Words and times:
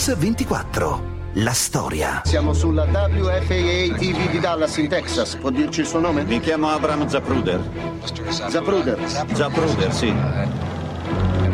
X24. 0.00 0.98
La 1.34 1.52
storia. 1.52 2.22
Siamo 2.24 2.54
sulla 2.54 2.84
WFAA 2.84 3.94
TV 3.98 4.30
di 4.30 4.40
Dallas 4.40 4.78
in 4.78 4.88
Texas. 4.88 5.36
Può 5.36 5.50
dirci 5.50 5.80
il 5.80 5.86
suo 5.86 6.00
nome? 6.00 6.24
Mi 6.24 6.40
chiamo 6.40 6.70
Abram 6.70 7.06
Zapruder. 7.06 7.60
Zapruder. 8.30 8.98
Zapruder, 9.34 9.92
sì. 9.92 10.14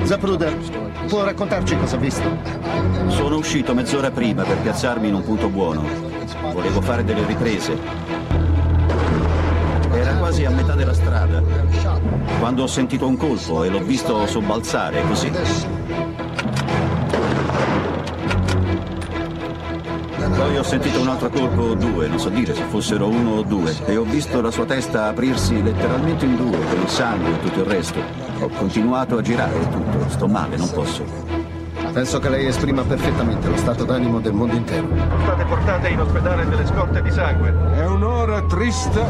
Zapruder, 0.05 0.57
può 1.09 1.25
raccontarci 1.25 1.77
cosa 1.77 1.97
ha 1.97 1.99
visto? 1.99 2.39
Sono 3.09 3.37
uscito 3.39 3.75
mezz'ora 3.75 4.13
prima 4.13 4.45
per 4.45 4.59
piazzarmi 4.59 5.09
in 5.09 5.15
un 5.15 5.25
punto 5.25 5.49
buono. 5.49 5.83
Volevo 6.53 6.81
fare 6.81 7.03
delle 7.03 7.27
riprese. 7.27 7.77
Era 9.91 10.15
quasi 10.19 10.45
a 10.45 10.51
metà 10.51 10.77
della 10.77 10.95
strada. 10.95 11.43
Quando 12.39 12.63
ho 12.63 12.69
sentito 12.69 13.09
un 13.09 13.17
colpo 13.17 13.65
e 13.65 13.71
l'ho 13.71 13.83
visto 13.83 14.25
sobbalzare 14.29 15.03
così. 15.09 15.76
Poi 20.37 20.59
ho 20.59 20.63
sentito 20.63 21.01
un 21.01 21.09
altro 21.09 21.31
colpo 21.31 21.63
o 21.63 21.75
due, 21.75 22.09
non 22.09 22.19
so 22.19 22.29
dire 22.29 22.55
se 22.55 22.63
fossero 22.65 23.09
uno 23.09 23.37
o 23.37 23.43
due, 23.43 23.75
e 23.87 23.97
ho 23.97 24.05
visto 24.05 24.43
la 24.43 24.51
sua 24.51 24.67
testa 24.67 25.07
aprirsi 25.07 25.63
letteralmente 25.63 26.27
in 26.27 26.37
due, 26.37 26.59
con 26.59 26.79
il 26.83 26.89
sangue 26.89 27.31
e 27.31 27.41
tutto 27.41 27.61
il 27.61 27.67
resto. 27.67 28.01
Ho 28.41 28.49
continuato 28.49 29.17
a 29.17 29.23
girare 29.23 29.59
tutto. 29.71 30.09
Sto 30.11 30.29
male, 30.29 30.57
non 30.59 30.71
posso. 30.71 31.36
Penso 31.97 32.19
che 32.19 32.29
lei 32.29 32.47
esprima 32.47 32.83
perfettamente 32.83 33.49
lo 33.49 33.57
stato 33.57 33.85
d'animo 33.85 34.21
del 34.21 34.35
mondo 34.35 34.55
intero. 34.55 34.87
State 35.23 35.45
portate 35.47 35.89
in 35.89 35.99
ospedale 35.99 36.47
delle 36.47 36.67
scorte 36.67 37.01
di 37.01 37.11
sangue. 37.11 37.55
È 37.75 37.87
un'ora 37.87 38.43
triste 38.43 39.03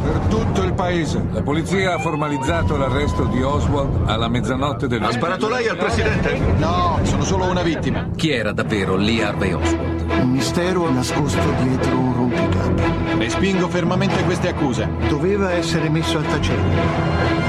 per 0.00 0.16
tutto 0.28 0.62
il 0.62 0.72
paese. 0.72 1.20
La 1.32 1.42
polizia 1.42 1.94
ha 1.94 1.98
formalizzato 1.98 2.76
l'arresto 2.76 3.24
di 3.24 3.42
Oswald 3.42 4.08
alla 4.08 4.28
mezzanotte 4.28 4.86
del... 4.86 5.02
Ha 5.02 5.10
sparato 5.10 5.48
lei 5.48 5.66
al 5.66 5.76
presidente? 5.76 6.38
No, 6.56 7.00
sono 7.02 7.24
solo 7.24 7.50
una 7.50 7.62
vittima. 7.62 8.08
Chi 8.14 8.30
era 8.30 8.52
davvero 8.52 8.94
Lee 8.94 9.24
Harvey 9.24 9.50
Oswald? 9.50 10.04
Un 10.20 10.30
mistero 10.30 10.88
nascosto 10.88 11.52
dietro 11.62 11.98
un 11.98 12.14
rompicapo. 12.14 13.18
Respingo 13.18 13.66
fermamente 13.66 14.22
queste 14.22 14.50
accuse. 14.50 14.88
Doveva 15.08 15.50
essere 15.50 15.88
messo 15.88 16.18
al 16.18 16.26
tacello. 16.26 17.40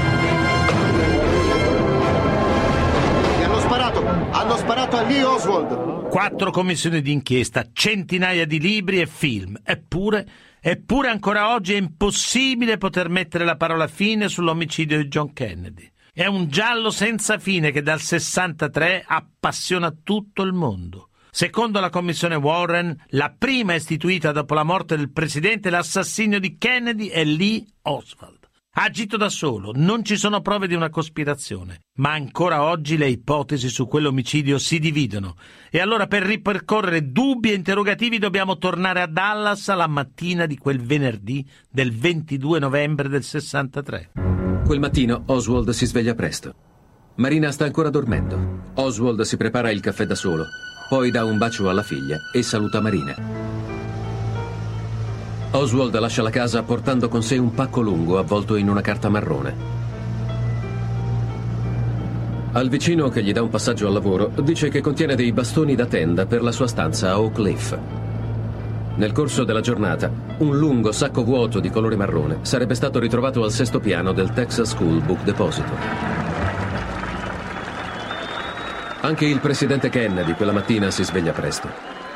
Hanno 4.34 4.56
sparato 4.56 4.96
a 4.96 5.02
Lee 5.02 5.22
Oswald! 5.22 6.08
Quattro 6.08 6.50
commissioni 6.50 7.02
d'inchiesta, 7.02 7.66
centinaia 7.72 8.46
di 8.46 8.58
libri 8.58 9.00
e 9.00 9.06
film. 9.06 9.60
Eppure, 9.62 10.26
eppure 10.60 11.10
ancora 11.10 11.52
oggi 11.52 11.74
è 11.74 11.76
impossibile 11.76 12.78
poter 12.78 13.10
mettere 13.10 13.44
la 13.44 13.56
parola 13.56 13.86
fine 13.86 14.28
sull'omicidio 14.28 14.96
di 14.96 15.08
John 15.08 15.34
Kennedy. 15.34 15.90
È 16.12 16.24
un 16.24 16.48
giallo 16.48 16.90
senza 16.90 17.38
fine 17.38 17.70
che 17.70 17.82
dal 17.82 18.00
63 18.00 19.04
appassiona 19.06 19.94
tutto 20.02 20.42
il 20.42 20.54
mondo. 20.54 21.10
Secondo 21.30 21.78
la 21.78 21.90
commissione 21.90 22.34
Warren, 22.34 22.94
la 23.10 23.34
prima 23.36 23.74
istituita 23.74 24.32
dopo 24.32 24.54
la 24.54 24.64
morte 24.64 24.96
del 24.96 25.12
presidente, 25.12 25.70
l'assassinio 25.70 26.40
di 26.40 26.56
Kennedy 26.56 27.08
è 27.08 27.22
Lee 27.24 27.64
Oswald. 27.82 28.41
Ha 28.74 28.84
agito 28.84 29.18
da 29.18 29.28
solo, 29.28 29.72
non 29.74 30.02
ci 30.02 30.16
sono 30.16 30.40
prove 30.40 30.66
di 30.66 30.72
una 30.72 30.88
cospirazione, 30.88 31.80
ma 31.96 32.12
ancora 32.12 32.62
oggi 32.62 32.96
le 32.96 33.06
ipotesi 33.06 33.68
su 33.68 33.86
quell'omicidio 33.86 34.56
si 34.56 34.78
dividono. 34.78 35.36
E 35.70 35.78
allora 35.78 36.06
per 36.06 36.22
ripercorrere 36.22 37.12
dubbi 37.12 37.50
e 37.50 37.54
interrogativi 37.54 38.18
dobbiamo 38.18 38.56
tornare 38.56 39.02
a 39.02 39.06
Dallas 39.06 39.68
alla 39.68 39.88
mattina 39.88 40.46
di 40.46 40.56
quel 40.56 40.80
venerdì 40.80 41.46
del 41.68 41.92
22 41.92 42.60
novembre 42.60 43.10
del 43.10 43.22
63. 43.22 44.12
Quel 44.64 44.80
mattino 44.80 45.24
Oswald 45.26 45.68
si 45.68 45.84
sveglia 45.84 46.14
presto. 46.14 46.54
Marina 47.16 47.52
sta 47.52 47.66
ancora 47.66 47.90
dormendo. 47.90 48.70
Oswald 48.76 49.20
si 49.20 49.36
prepara 49.36 49.70
il 49.70 49.80
caffè 49.80 50.06
da 50.06 50.14
solo, 50.14 50.46
poi 50.88 51.10
dà 51.10 51.26
un 51.26 51.36
bacio 51.36 51.68
alla 51.68 51.82
figlia 51.82 52.16
e 52.32 52.42
saluta 52.42 52.80
Marina. 52.80 53.71
Oswald 55.54 55.98
lascia 55.98 56.22
la 56.22 56.30
casa 56.30 56.62
portando 56.62 57.08
con 57.08 57.22
sé 57.22 57.36
un 57.36 57.52
pacco 57.52 57.82
lungo 57.82 58.18
avvolto 58.18 58.56
in 58.56 58.70
una 58.70 58.80
carta 58.80 59.10
marrone. 59.10 59.80
Al 62.52 62.70
vicino 62.70 63.10
che 63.10 63.22
gli 63.22 63.32
dà 63.32 63.42
un 63.42 63.50
passaggio 63.50 63.86
al 63.86 63.92
lavoro 63.92 64.30
dice 64.42 64.70
che 64.70 64.80
contiene 64.80 65.14
dei 65.14 65.30
bastoni 65.32 65.74
da 65.74 65.84
tenda 65.84 66.24
per 66.24 66.42
la 66.42 66.52
sua 66.52 66.66
stanza 66.66 67.10
a 67.10 67.20
Oak 67.20 67.34
Cliff. 67.34 67.78
Nel 68.94 69.12
corso 69.12 69.44
della 69.44 69.60
giornata, 69.60 70.10
un 70.38 70.56
lungo 70.56 70.90
sacco 70.90 71.22
vuoto 71.22 71.60
di 71.60 71.68
colore 71.68 71.96
marrone 71.96 72.38
sarebbe 72.42 72.74
stato 72.74 72.98
ritrovato 72.98 73.42
al 73.42 73.52
sesto 73.52 73.78
piano 73.78 74.12
del 74.12 74.32
Texas 74.32 74.70
School 74.70 75.02
Book 75.02 75.22
Depository. 75.22 75.82
Anche 79.02 79.26
il 79.26 79.40
presidente 79.40 79.90
Kennedy 79.90 80.32
quella 80.32 80.52
mattina 80.52 80.90
si 80.90 81.04
sveglia 81.04 81.32
presto. 81.32 81.68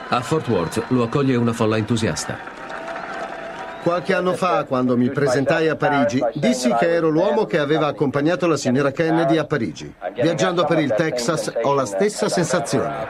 A 0.09 0.21
Fort 0.23 0.49
Worth 0.49 0.85
lo 0.89 1.03
accoglie 1.03 1.37
una 1.37 1.53
folla 1.53 1.77
entusiasta. 1.77 2.56
Qualche 3.87 4.15
anno 4.15 4.33
fa, 4.33 4.65
quando 4.65 4.97
mi 4.97 5.11
presentai 5.11 5.69
a 5.69 5.77
Parigi, 5.77 6.21
dissi 6.35 6.75
che 6.75 6.93
ero 6.93 7.09
l'uomo 7.09 7.45
che 7.45 7.61
aveva 7.61 7.87
accompagnato 7.87 8.49
la 8.49 8.57
signora 8.57 8.91
Kennedy 8.91 9.37
a 9.37 9.45
Parigi. 9.45 9.95
Viaggiando 10.13 10.65
per 10.65 10.81
il 10.81 10.93
Texas 10.93 11.53
ho 11.63 11.73
la 11.73 11.87
stessa 11.87 12.29
sensazione. 12.29 13.07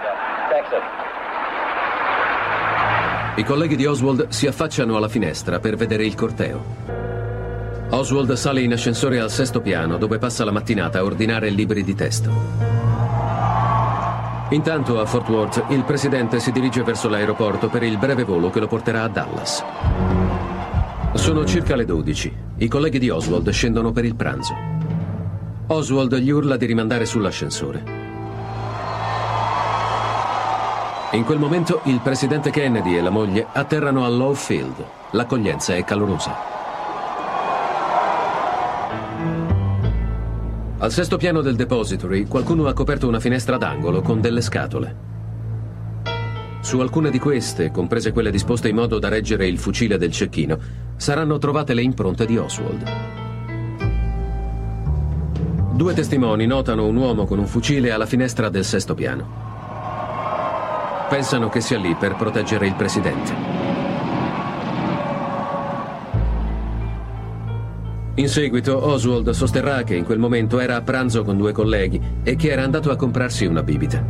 I 3.37 3.43
colleghi 3.43 3.75
di 3.75 3.87
Oswald 3.87 4.29
si 4.29 4.47
affacciano 4.47 4.99
alla 4.99 5.09
finestra 5.09 5.61
per 5.61 5.77
vedere 5.77 6.05
il 6.05 6.15
corteo. 6.15 6.63
Oswald 7.89 8.35
sale 8.35 8.61
in 8.61 8.75
ascensore 8.75 9.19
al 9.19 9.31
sesto 9.31 9.63
piano 9.63 9.97
dove 9.97 10.19
passa 10.19 10.45
la 10.45 10.53
mattinata 10.53 10.99
a 10.99 11.05
ordinare 11.05 11.49
libri 11.49 11.85
di 11.85 11.95
testo. 11.95 12.31
Intanto 14.51 15.01
a 15.01 15.07
Fort 15.07 15.29
Worth 15.31 15.65
il 15.69 15.85
presidente 15.85 16.39
si 16.39 16.53
dirige 16.53 16.83
verso 16.83 17.09
l'aeroporto 17.09 17.71
per 17.71 17.83
il 17.83 17.97
breve 17.97 18.25
volo 18.25 18.51
che 18.51 18.61
lo 18.61 18.67
porterà 18.67 19.05
a 19.05 19.09
Dallas. 19.09 20.26
Sono 21.17 21.45
circa 21.45 21.75
le 21.75 21.85
12. 21.85 22.33
I 22.59 22.69
colleghi 22.69 23.01
di 23.01 23.09
Oswald 23.11 23.49
scendono 23.51 23.91
per 23.91 24.05
il 24.05 24.15
pranzo. 24.15 24.55
Oswald 25.67 26.15
gli 26.17 26.31
urla 26.31 26.57
di 26.57 26.67
rimandare 26.67 27.05
sull'ascensore. 27.05 27.83
In 31.13 31.25
quel 31.25 31.39
momento 31.39 31.81
il 31.85 32.01
presidente 32.01 32.51
Kennedy 32.51 32.97
e 32.97 33.01
la 33.01 33.11
moglie 33.11 33.47
atterrano 33.51 34.05
a 34.05 34.09
Low 34.09 34.35
Field. 34.35 34.85
L'accoglienza 35.13 35.75
è 35.75 35.83
calorosa. 35.85 36.37
Al 40.79 40.93
sesto 40.93 41.17
piano 41.17 41.41
del 41.41 41.57
depository 41.57 42.27
qualcuno 42.27 42.69
ha 42.69 42.73
coperto 42.73 43.09
una 43.09 43.21
finestra 43.21 43.57
d'angolo 43.57 44.01
con 44.01 44.21
delle 44.21 44.43
scatole. 44.43 45.15
Su 46.61 46.81
alcune 46.81 47.11
di 47.11 47.19
queste, 47.21 47.71
comprese 47.71 48.13
quelle 48.13 48.31
disposte 48.31 48.69
in 48.69 48.75
modo 48.75 48.99
da 48.99 49.09
reggere 49.09 49.47
il 49.47 49.57
fucile 49.57 49.99
del 49.99 50.11
cecchino, 50.11 50.59
saranno 50.97 51.39
trovate 51.39 51.75
le 51.75 51.83
impronte 51.83 52.27
di 52.27 52.37
Oswald. 52.37 52.85
Due 55.73 55.93
testimoni 55.93 56.47
notano 56.47 56.87
un 56.87 56.97
uomo 56.97 57.27
con 57.27 57.39
un 57.39 57.47
fucile 57.47 57.93
alla 57.93 58.07
finestra 58.07 58.49
del 58.49 58.65
sesto 58.65 58.95
piano. 58.95 59.45
Pensano 61.09 61.49
che 61.51 61.61
sia 61.61 61.79
lì 61.79 61.95
per 61.95 62.17
proteggere 62.17 62.67
il 62.67 62.75
presidente. 62.75 63.35
In 68.15 68.29
seguito 68.29 68.83
Oswald 68.83 69.29
sosterrà 69.31 69.83
che 69.83 69.95
in 69.95 70.05
quel 70.05 70.19
momento 70.19 70.59
era 70.59 70.77
a 70.77 70.81
pranzo 70.81 71.23
con 71.23 71.37
due 71.37 71.53
colleghi 71.53 72.01
e 72.23 72.35
che 72.35 72.51
era 72.51 72.63
andato 72.63 72.91
a 72.91 72.97
comprarsi 72.97 73.45
una 73.45 73.63
bibita. 73.63 74.03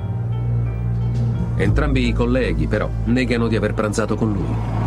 Entrambi 1.57 2.07
i 2.07 2.13
colleghi, 2.13 2.69
però, 2.69 2.89
negano 3.07 3.49
di 3.49 3.57
aver 3.57 3.75
pranzato 3.75 4.15
con 4.15 4.33
lui. 4.33 4.86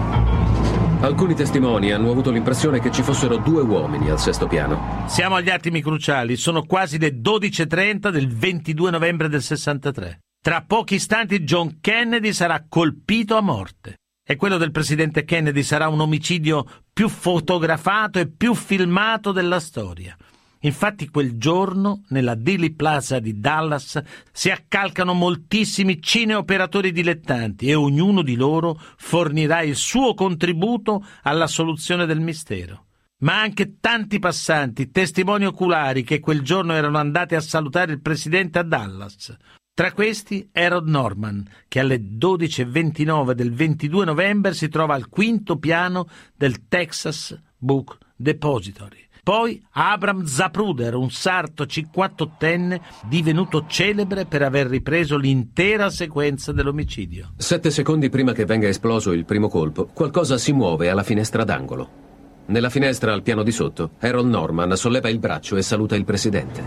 Alcuni 1.02 1.34
testimoni 1.34 1.94
hanno 1.94 2.12
avuto 2.12 2.30
l'impressione 2.30 2.82
che 2.82 2.92
ci 2.92 3.04
fossero 3.04 3.38
due 3.38 3.62
uomini 3.62 4.10
al 4.10 4.20
sesto 4.20 4.48
piano. 4.48 5.06
Siamo 5.08 5.36
agli 5.36 5.50
attimi 5.50 5.82
cruciali, 5.82 6.35
sono 6.35 6.64
quasi 6.64 7.00
le 7.00 7.16
12.30 7.22 8.09
del 8.09 8.28
22 8.28 8.91
novembre 8.91 9.29
del 9.29 9.41
63. 9.41 10.20
Tra 10.44 10.62
pochi 10.68 10.96
istanti 10.96 11.46
John 11.46 11.78
Kennedy 11.79 12.34
sarà 12.34 12.66
colpito 12.68 13.38
a 13.38 13.41
morte. 13.41 13.96
E 14.28 14.35
quello 14.35 14.58
del 14.58 14.72
presidente 14.72 15.23
Kennedy 15.23 15.64
sarà 15.64 15.88
un 15.88 16.02
omicidio 16.02 16.66
più 16.91 17.08
fotografato 17.08 18.20
e 18.20 18.29
più 18.29 18.53
filmato 18.53 19.32
della 19.32 19.62
storia. 19.62 20.18
Infatti 20.61 21.08
quel 21.09 21.38
giorno 21.38 22.03
nella 22.09 22.35
Dilly 22.35 22.72
Plaza 22.72 23.20
di 23.20 23.40
Dallas 23.40 24.02
si 24.32 24.50
accalcano 24.50 25.14
moltissimi 25.14 26.02
cineoperatori 26.02 26.91
dilettanti 26.91 27.67
e 27.67 27.76
ognuno 27.76 28.22
di 28.22 28.35
loro 28.35 28.78
fornirà 28.97 29.61
il 29.61 29.76
suo 29.76 30.14
contributo 30.14 31.06
alla 31.23 31.47
soluzione 31.47 32.06
del 32.06 32.20
mistero. 32.20 32.88
Ma 33.20 33.40
anche 33.40 33.78
tanti 33.79 34.20
passanti, 34.20 34.91
testimoni 34.91 35.46
oculari 35.46 36.03
che 36.03 36.20
quel 36.20 36.41
giorno 36.41 36.73
erano 36.73 36.97
andati 36.97 37.35
a 37.35 37.41
salutare 37.41 37.94
il 37.94 38.02
presidente 38.02 38.59
a 38.59 38.64
Dallas. 38.64 39.35
Tra 39.73 39.94
questi 39.94 40.50
Harold 40.52 40.90
Norman, 40.90 41.50
che 41.70 41.79
alle 41.79 42.02
12.29 42.02 43.32
del 43.32 43.53
22 43.53 44.06
novembre 44.06 44.53
si 44.53 44.67
trova 44.67 44.96
al 44.96 45.08
quinto 45.08 45.58
piano 45.58 46.09
del 46.35 46.67
Texas 46.67 47.38
Book 47.58 47.97
Depository 48.16 49.08
Poi 49.24 49.62
Abram 49.72 50.24
Zapruder, 50.26 50.96
un 50.96 51.10
sarto 51.12 51.64
58enne 51.64 52.80
divenuto 53.08 53.66
celebre 53.68 54.26
per 54.26 54.42
aver 54.42 54.68
ripreso 54.68 55.18
l'intera 55.18 55.90
sequenza 55.90 56.52
dell'omicidio. 56.52 57.34
Sette 57.38 57.72
secondi 57.72 58.10
prima 58.10 58.34
che 58.34 58.46
venga 58.46 58.68
esploso 58.68 59.12
il 59.12 59.26
primo 59.26 59.50
colpo, 59.50 59.88
qualcosa 59.94 60.38
si 60.38 60.52
muove 60.52 60.90
alla 60.90 61.04
finestra 61.04 61.44
d'angolo. 61.44 62.08
Nella 62.50 62.70
finestra 62.70 63.14
al 63.14 63.22
piano 63.22 63.44
di 63.44 63.52
sotto, 63.52 63.92
Harold 64.00 64.28
Norman 64.28 64.76
solleva 64.76 65.08
il 65.10 65.20
braccio 65.20 65.56
e 65.56 65.62
saluta 65.62 65.96
il 65.96 66.04
presidente. 66.04 66.64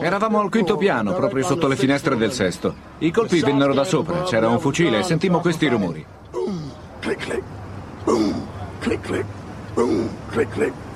Eravamo 0.00 0.38
al 0.38 0.50
quinto 0.50 0.76
piano, 0.76 1.14
proprio 1.14 1.44
sotto 1.44 1.66
le 1.66 1.74
finestre 1.74 2.16
del 2.16 2.30
sesto. 2.30 2.74
I 2.98 3.10
colpi 3.10 3.40
vennero 3.40 3.74
da 3.74 3.82
sopra, 3.82 4.22
c'era 4.22 4.48
un 4.48 4.60
fucile 4.60 5.00
e 5.00 5.02
sentimmo 5.02 5.40
questi 5.40 5.66
rumori. 5.66 6.06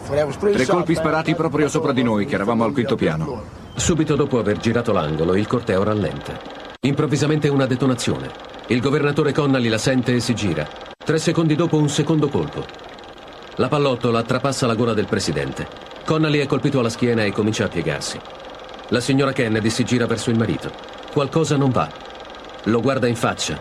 Tre 0.07 0.67
colpi 0.67 0.95
sparati 0.95 1.35
proprio 1.35 1.69
sopra 1.69 1.93
di 1.93 2.03
noi, 2.03 2.27
che 2.27 2.35
eravamo 2.35 2.65
al 2.65 2.73
quinto 2.73 2.95
piano. 2.95 3.43
Subito 3.75 4.15
dopo 4.15 4.39
aver 4.39 4.59
girato 4.59 4.93
l'angolo, 4.93 5.35
il 5.35 5.47
corteo 5.47 5.83
rallenta. 5.83 6.39
Improvvisamente 6.81 7.49
una 7.49 7.65
detonazione. 7.65 8.31
Il 8.67 8.81
governatore 8.81 9.33
Connally 9.33 9.69
la 9.69 9.79
sente 9.79 10.15
e 10.15 10.21
si 10.21 10.35
gira. 10.35 10.69
Tre 11.03 11.19
secondi 11.19 11.55
dopo 11.55 11.79
un 11.79 11.89
secondo 11.89 12.29
colpo. 12.29 12.65
La 13.57 13.69
pallottola 13.69 14.23
trapassa 14.23 14.67
la 14.67 14.75
gola 14.75 14.93
del 14.93 15.07
presidente. 15.07 15.67
Connolly 16.05 16.39
è 16.39 16.47
colpito 16.47 16.81
alla 16.81 16.91
schiena 16.91 17.25
e 17.25 17.33
comincia 17.33 17.65
a 17.65 17.69
piegarsi. 17.69 18.21
La 18.89 19.01
signora 19.01 19.33
Kennedy 19.33 19.71
si 19.71 19.85
gira 19.85 20.07
verso 20.07 20.29
il 20.29 20.37
marito. 20.37 20.71
Qualcosa 21.13 21.57
non 21.57 21.71
va. 21.71 21.89
Lo 22.65 22.81
guarda 22.83 23.07
in 23.07 23.17
faccia. 23.17 23.59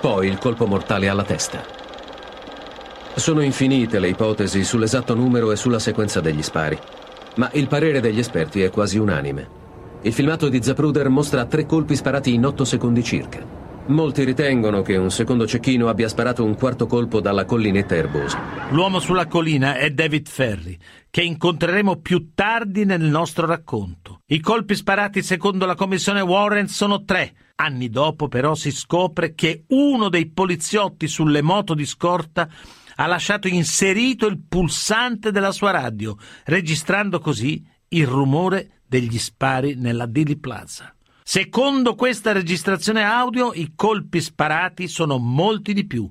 Poi 0.00 0.28
il 0.28 0.38
colpo 0.38 0.66
mortale 0.66 1.08
alla 1.08 1.24
testa. 1.24 1.77
Sono 3.18 3.42
infinite 3.42 3.98
le 3.98 4.08
ipotesi 4.08 4.64
sull'esatto 4.64 5.14
numero 5.14 5.52
e 5.52 5.56
sulla 5.56 5.78
sequenza 5.78 6.20
degli 6.20 6.40
spari. 6.40 6.78
Ma 7.34 7.50
il 7.52 7.68
parere 7.68 8.00
degli 8.00 8.20
esperti 8.20 8.62
è 8.62 8.70
quasi 8.70 8.96
unanime. 8.96 9.46
Il 10.00 10.14
filmato 10.14 10.48
di 10.48 10.62
Zapruder 10.62 11.10
mostra 11.10 11.44
tre 11.44 11.66
colpi 11.66 11.94
sparati 11.94 12.32
in 12.32 12.46
otto 12.46 12.64
secondi 12.64 13.02
circa. 13.02 13.44
Molti 13.88 14.24
ritengono 14.24 14.80
che 14.80 14.96
un 14.96 15.10
secondo 15.10 15.46
cecchino 15.46 15.88
abbia 15.88 16.08
sparato 16.08 16.42
un 16.42 16.54
quarto 16.54 16.86
colpo 16.86 17.20
dalla 17.20 17.44
collinetta 17.44 17.96
erbosa. 17.96 18.40
L'uomo 18.70 18.98
sulla 18.98 19.26
collina 19.26 19.76
è 19.76 19.90
David 19.90 20.26
Ferry, 20.28 20.78
che 21.10 21.22
incontreremo 21.22 21.96
più 21.96 22.30
tardi 22.34 22.86
nel 22.86 23.02
nostro 23.02 23.46
racconto. 23.46 24.20
I 24.26 24.40
colpi 24.40 24.74
sparati 24.74 25.22
secondo 25.22 25.66
la 25.66 25.74
commissione 25.74 26.22
Warren 26.22 26.68
sono 26.68 27.04
tre. 27.04 27.34
Anni 27.56 27.90
dopo 27.90 28.28
però 28.28 28.54
si 28.54 28.70
scopre 28.70 29.34
che 29.34 29.64
uno 29.68 30.08
dei 30.08 30.30
poliziotti 30.30 31.08
sulle 31.08 31.42
moto 31.42 31.74
di 31.74 31.84
scorta 31.84 32.48
ha 33.00 33.06
lasciato 33.06 33.46
inserito 33.48 34.26
il 34.26 34.40
pulsante 34.48 35.30
della 35.30 35.52
sua 35.52 35.70
radio, 35.70 36.16
registrando 36.44 37.20
così 37.20 37.64
il 37.88 38.06
rumore 38.06 38.80
degli 38.86 39.18
spari 39.18 39.74
nella 39.76 40.06
Dili 40.06 40.36
Plaza. 40.36 40.92
Secondo 41.22 41.94
questa 41.94 42.32
registrazione 42.32 43.02
audio, 43.02 43.52
i 43.54 43.72
colpi 43.76 44.20
sparati 44.20 44.88
sono 44.88 45.18
molti 45.18 45.74
di 45.74 45.86
più. 45.86 46.08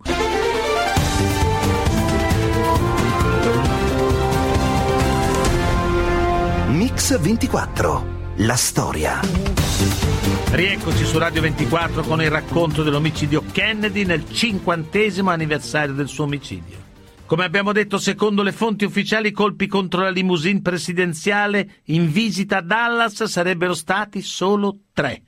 Mix 6.70 7.20
24. 7.20 8.16
La 8.38 8.56
storia. 8.56 10.07
Rieccoci 10.52 11.06
su 11.06 11.18
Radio 11.18 11.42
24 11.42 12.04
con 12.04 12.22
il 12.22 12.30
racconto 12.30 12.84
dell'omicidio 12.84 13.44
Kennedy 13.52 14.06
nel 14.06 14.30
cinquantesimo 14.30 15.30
anniversario 15.30 15.94
del 15.94 16.08
suo 16.08 16.24
omicidio. 16.24 16.86
Come 17.26 17.44
abbiamo 17.44 17.74
detto, 17.74 17.98
secondo 17.98 18.42
le 18.42 18.54
fonti 18.54 18.86
ufficiali, 18.86 19.28
i 19.28 19.32
colpi 19.32 19.68
contro 19.68 20.02
la 20.02 20.10
limousine 20.10 20.62
presidenziale 20.62 21.82
in 21.86 22.10
visita 22.10 22.58
a 22.58 22.62
Dallas 22.62 23.24
sarebbero 23.26 23.74
stati 23.74 24.22
solo 24.22 24.78
tre, 24.94 25.24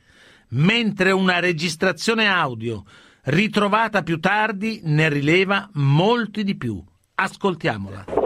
mentre 0.50 1.12
una 1.12 1.40
registrazione 1.40 2.28
audio 2.28 2.84
ritrovata 3.24 4.02
più 4.02 4.20
tardi 4.20 4.80
ne 4.86 5.10
rileva 5.10 5.70
molti 5.74 6.44
di 6.44 6.56
più. 6.56 6.82
Ascoltiamola. 7.16 8.19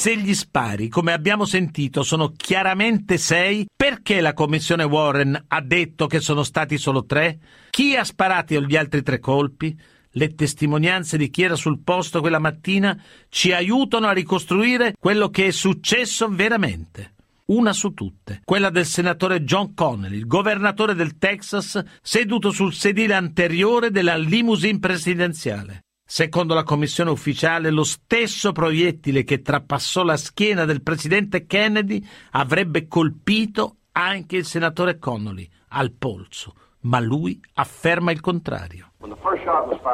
Se 0.00 0.16
gli 0.16 0.32
spari, 0.32 0.88
come 0.88 1.12
abbiamo 1.12 1.44
sentito, 1.44 2.02
sono 2.02 2.32
chiaramente 2.34 3.18
sei, 3.18 3.66
perché 3.76 4.22
la 4.22 4.32
commissione 4.32 4.82
Warren 4.82 5.44
ha 5.48 5.60
detto 5.60 6.06
che 6.06 6.20
sono 6.20 6.42
stati 6.42 6.78
solo 6.78 7.04
tre? 7.04 7.38
Chi 7.68 7.94
ha 7.96 8.02
sparato 8.02 8.58
gli 8.62 8.76
altri 8.76 9.02
tre 9.02 9.18
colpi? 9.18 9.78
Le 10.12 10.34
testimonianze 10.34 11.18
di 11.18 11.28
chi 11.28 11.42
era 11.42 11.54
sul 11.54 11.80
posto 11.80 12.20
quella 12.20 12.38
mattina 12.38 12.98
ci 13.28 13.52
aiutano 13.52 14.06
a 14.06 14.12
ricostruire 14.12 14.94
quello 14.98 15.28
che 15.28 15.48
è 15.48 15.50
successo 15.50 16.28
veramente. 16.30 17.16
Una 17.48 17.74
su 17.74 17.92
tutte, 17.92 18.40
quella 18.42 18.70
del 18.70 18.86
senatore 18.86 19.44
John 19.44 19.74
Connelly, 19.74 20.16
il 20.16 20.26
governatore 20.26 20.94
del 20.94 21.18
Texas, 21.18 21.78
seduto 22.00 22.52
sul 22.52 22.72
sedile 22.72 23.12
anteriore 23.12 23.90
della 23.90 24.16
limousine 24.16 24.78
presidenziale. 24.78 25.82
Secondo 26.12 26.54
la 26.54 26.64
commissione 26.64 27.10
ufficiale, 27.10 27.70
lo 27.70 27.84
stesso 27.84 28.50
proiettile 28.50 29.22
che 29.22 29.42
trapassò 29.42 30.02
la 30.02 30.16
schiena 30.16 30.64
del 30.64 30.82
presidente 30.82 31.46
Kennedy 31.46 32.04
avrebbe 32.32 32.88
colpito 32.88 33.76
anche 33.92 34.34
il 34.34 34.44
senatore 34.44 34.98
Connolly 34.98 35.48
al 35.68 35.92
polso, 35.92 36.54
ma 36.80 36.98
lui 36.98 37.40
afferma 37.54 38.10
il 38.10 38.20
contrario. 38.20 38.90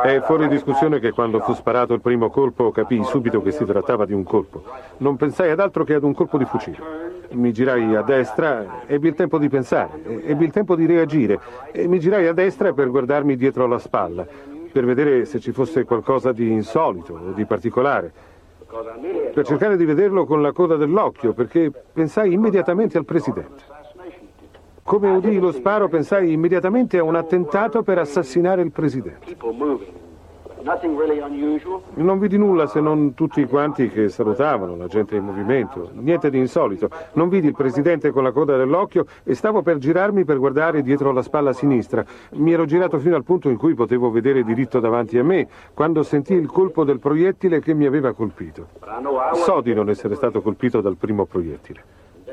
È 0.02 0.22
fuori 0.22 0.48
discussione 0.48 1.00
che 1.00 1.10
quando 1.10 1.40
fu 1.40 1.52
sparato 1.52 1.92
il 1.92 2.00
primo 2.00 2.30
colpo 2.30 2.70
capii 2.70 3.04
subito 3.04 3.42
che 3.42 3.52
si 3.52 3.66
trattava 3.66 4.06
di 4.06 4.14
un 4.14 4.24
colpo. 4.24 4.64
Non 4.96 5.16
pensai 5.16 5.50
ad 5.50 5.60
altro 5.60 5.84
che 5.84 5.92
ad 5.92 6.02
un 6.02 6.14
colpo 6.14 6.38
di 6.38 6.46
fucile. 6.46 6.78
Mi 7.32 7.52
girai 7.52 7.94
a 7.94 8.00
destra, 8.00 8.84
ebbi 8.86 9.08
il 9.08 9.14
tempo 9.14 9.36
di 9.36 9.50
pensare, 9.50 10.02
ebbi 10.24 10.46
il 10.46 10.50
tempo 10.50 10.76
di 10.76 10.86
reagire 10.86 11.38
e 11.72 11.86
mi 11.86 12.00
girai 12.00 12.26
a 12.26 12.32
destra 12.32 12.72
per 12.72 12.88
guardarmi 12.88 13.36
dietro 13.36 13.66
la 13.66 13.78
spalla 13.78 14.54
per 14.76 14.84
vedere 14.84 15.24
se 15.24 15.40
ci 15.40 15.52
fosse 15.52 15.84
qualcosa 15.84 16.32
di 16.32 16.52
insolito 16.52 17.14
o 17.14 17.32
di 17.32 17.46
particolare, 17.46 18.12
per 19.32 19.46
cercare 19.46 19.74
di 19.74 19.86
vederlo 19.86 20.26
con 20.26 20.42
la 20.42 20.52
coda 20.52 20.76
dell'occhio, 20.76 21.32
perché 21.32 21.72
pensai 21.94 22.34
immediatamente 22.34 22.98
al 22.98 23.06
Presidente. 23.06 23.62
Come 24.82 25.08
udì 25.08 25.38
lo 25.38 25.50
sparo 25.50 25.88
pensai 25.88 26.30
immediatamente 26.30 26.98
a 26.98 27.04
un 27.04 27.16
attentato 27.16 27.82
per 27.82 27.96
assassinare 27.96 28.60
il 28.60 28.70
Presidente. 28.70 29.34
Non 31.94 32.18
vidi 32.18 32.36
nulla 32.36 32.66
se 32.66 32.80
non 32.80 33.14
tutti 33.14 33.44
quanti 33.44 33.88
che 33.88 34.08
salutavano, 34.08 34.74
la 34.74 34.88
gente 34.88 35.14
in 35.14 35.22
movimento, 35.22 35.90
niente 35.92 36.28
di 36.28 36.38
insolito. 36.38 36.90
Non 37.12 37.28
vidi 37.28 37.46
il 37.46 37.54
presidente 37.54 38.10
con 38.10 38.24
la 38.24 38.32
coda 38.32 38.56
dell'occhio 38.56 39.06
e 39.22 39.36
stavo 39.36 39.62
per 39.62 39.78
girarmi 39.78 40.24
per 40.24 40.38
guardare 40.38 40.82
dietro 40.82 41.12
la 41.12 41.22
spalla 41.22 41.52
sinistra. 41.52 42.04
Mi 42.32 42.52
ero 42.52 42.64
girato 42.64 42.98
fino 42.98 43.14
al 43.14 43.22
punto 43.22 43.48
in 43.48 43.56
cui 43.56 43.74
potevo 43.74 44.10
vedere 44.10 44.42
diritto 44.42 44.80
davanti 44.80 45.16
a 45.18 45.22
me, 45.22 45.46
quando 45.72 46.02
sentii 46.02 46.36
il 46.36 46.48
colpo 46.48 46.82
del 46.82 46.98
proiettile 46.98 47.60
che 47.60 47.72
mi 47.72 47.86
aveva 47.86 48.12
colpito. 48.12 48.66
So 49.34 49.60
di 49.60 49.72
non 49.72 49.88
essere 49.88 50.16
stato 50.16 50.42
colpito 50.42 50.80
dal 50.80 50.96
primo 50.96 51.26
proiettile. 51.26 51.84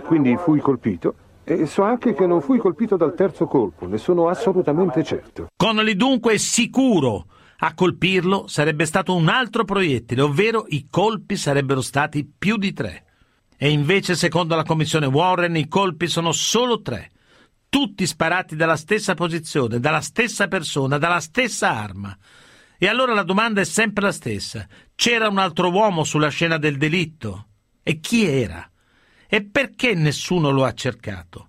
Quindi 0.06 0.36
fui 0.38 0.60
colpito 0.60 1.14
e 1.44 1.68
so 1.68 1.84
anche 1.84 2.16
che 2.16 2.26
non 2.26 2.42
fui 2.42 2.58
colpito 2.58 2.98
dal 2.98 3.14
terzo 3.14 3.46
colpo, 3.46 3.86
ne 3.86 4.00
sono 4.00 4.28
assolutamente 4.28 5.04
certo. 5.04 5.50
Connolly 5.56 5.96
dunque 5.96 6.34
è 6.34 6.38
sicuro 6.38 7.26
a 7.66 7.74
colpirlo 7.74 8.46
sarebbe 8.48 8.86
stato 8.86 9.16
un 9.16 9.30
altro 9.30 9.64
proiettile, 9.64 10.22
ovvero 10.22 10.66
i 10.68 10.88
colpi 10.90 11.38
sarebbero 11.38 11.80
stati 11.80 12.26
più 12.26 12.58
di 12.58 12.74
tre. 12.74 13.06
E 13.58 13.70
invece, 13.70 14.16
secondo 14.16 14.54
la 14.56 14.64
commissione 14.64 15.06
Warren, 15.06 15.56
i 15.56 15.70
colpi 15.70 16.08
sono 16.08 16.34
solo 16.34 16.82
tre, 16.82 17.12
tutti 17.70 18.06
sparati 18.06 18.58
dalla 18.58 18.76
stessa 18.76 19.14
posizione, 19.14 19.80
dalla 19.80 20.02
stessa 20.02 20.50
persona, 20.50 20.98
dalla 20.98 21.22
stessa 21.22 21.70
arma. 21.70 22.18
E 22.78 22.88
allora 22.88 23.14
la 23.14 23.24
domanda 23.24 23.62
è 23.62 23.66
sempre 23.66 24.04
la 24.04 24.12
stessa. 24.12 24.68
C'era 24.94 25.30
un 25.30 25.38
altro 25.38 25.72
uomo 25.72 26.04
sulla 26.04 26.28
scena 26.28 26.58
del 26.58 26.78
delitto? 26.78 27.48
E 27.82 28.02
chi 28.02 28.26
era? 28.26 28.70
E 29.26 29.42
perché 29.42 29.94
nessuno 29.94 30.50
lo 30.50 30.66
ha 30.66 30.74
cercato? 30.74 31.48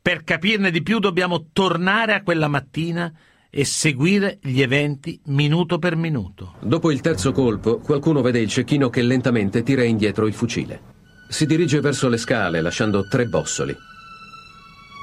Per 0.00 0.22
capirne 0.22 0.70
di 0.70 0.84
più 0.84 1.00
dobbiamo 1.00 1.48
tornare 1.52 2.14
a 2.14 2.22
quella 2.22 2.46
mattina 2.46 3.12
e 3.50 3.64
seguire 3.64 4.38
gli 4.40 4.62
eventi 4.62 5.20
minuto 5.26 5.78
per 5.78 5.96
minuto. 5.96 6.54
Dopo 6.60 6.92
il 6.92 7.00
terzo 7.00 7.32
colpo, 7.32 7.78
qualcuno 7.78 8.22
vede 8.22 8.38
il 8.38 8.48
cecchino 8.48 8.88
che 8.88 9.02
lentamente 9.02 9.62
tira 9.64 9.82
indietro 9.82 10.26
il 10.26 10.32
fucile. 10.32 10.80
Si 11.28 11.46
dirige 11.46 11.80
verso 11.80 12.08
le 12.08 12.16
scale 12.16 12.60
lasciando 12.60 13.06
tre 13.08 13.26
bossoli. 13.26 13.76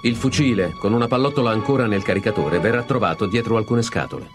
Il 0.03 0.15
fucile, 0.15 0.71
con 0.79 0.93
una 0.93 1.07
pallottola 1.07 1.51
ancora 1.51 1.85
nel 1.87 2.03
caricatore, 2.03 2.59
verrà 2.59 2.83
trovato 2.83 3.27
dietro 3.27 3.57
alcune 3.57 3.81
scatole. 3.81 4.27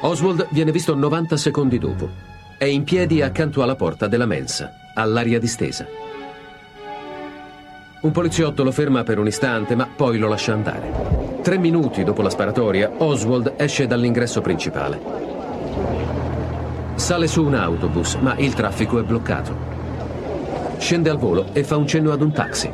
Oswald 0.00 0.48
viene 0.50 0.72
visto 0.72 0.94
90 0.94 1.36
secondi 1.36 1.78
dopo. 1.78 2.08
È 2.56 2.64
in 2.64 2.84
piedi 2.84 3.20
accanto 3.20 3.62
alla 3.62 3.74
porta 3.74 4.06
della 4.06 4.26
mensa, 4.26 4.70
all'aria 4.94 5.38
distesa. 5.38 5.86
Un 8.02 8.10
poliziotto 8.10 8.62
lo 8.62 8.70
ferma 8.70 9.02
per 9.02 9.18
un 9.18 9.26
istante, 9.26 9.74
ma 9.74 9.86
poi 9.86 10.18
lo 10.18 10.28
lascia 10.28 10.52
andare. 10.52 11.33
Tre 11.44 11.58
minuti 11.58 12.04
dopo 12.04 12.22
la 12.22 12.30
sparatoria, 12.30 12.90
Oswald 12.96 13.52
esce 13.58 13.86
dall'ingresso 13.86 14.40
principale. 14.40 14.98
Sale 16.94 17.26
su 17.26 17.44
un 17.44 17.54
autobus, 17.54 18.14
ma 18.14 18.34
il 18.38 18.54
traffico 18.54 18.98
è 18.98 19.02
bloccato. 19.02 19.54
Scende 20.78 21.10
al 21.10 21.18
volo 21.18 21.48
e 21.52 21.62
fa 21.62 21.76
un 21.76 21.86
cenno 21.86 22.12
ad 22.12 22.22
un 22.22 22.32
taxi. 22.32 22.72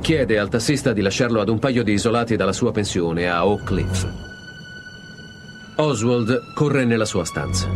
Chiede 0.00 0.38
al 0.38 0.48
tassista 0.48 0.94
di 0.94 1.02
lasciarlo 1.02 1.42
ad 1.42 1.50
un 1.50 1.58
paio 1.58 1.82
di 1.82 1.92
isolati 1.92 2.34
dalla 2.34 2.54
sua 2.54 2.72
pensione 2.72 3.28
a 3.28 3.46
Oak 3.46 3.64
Cliff. 3.64 4.08
Oswald 5.76 6.54
corre 6.54 6.86
nella 6.86 7.04
sua 7.04 7.26
stanza. 7.26 7.68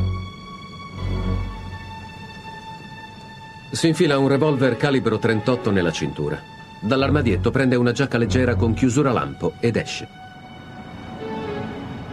Si 3.70 3.86
infila 3.86 4.16
un 4.16 4.28
revolver 4.28 4.78
calibro 4.78 5.18
38 5.18 5.70
nella 5.70 5.92
cintura. 5.92 6.55
Dall'armadietto 6.86 7.50
prende 7.50 7.74
una 7.74 7.90
giacca 7.90 8.16
leggera 8.16 8.54
con 8.54 8.72
chiusura 8.72 9.10
lampo 9.10 9.54
ed 9.58 9.74
esce. 9.74 10.06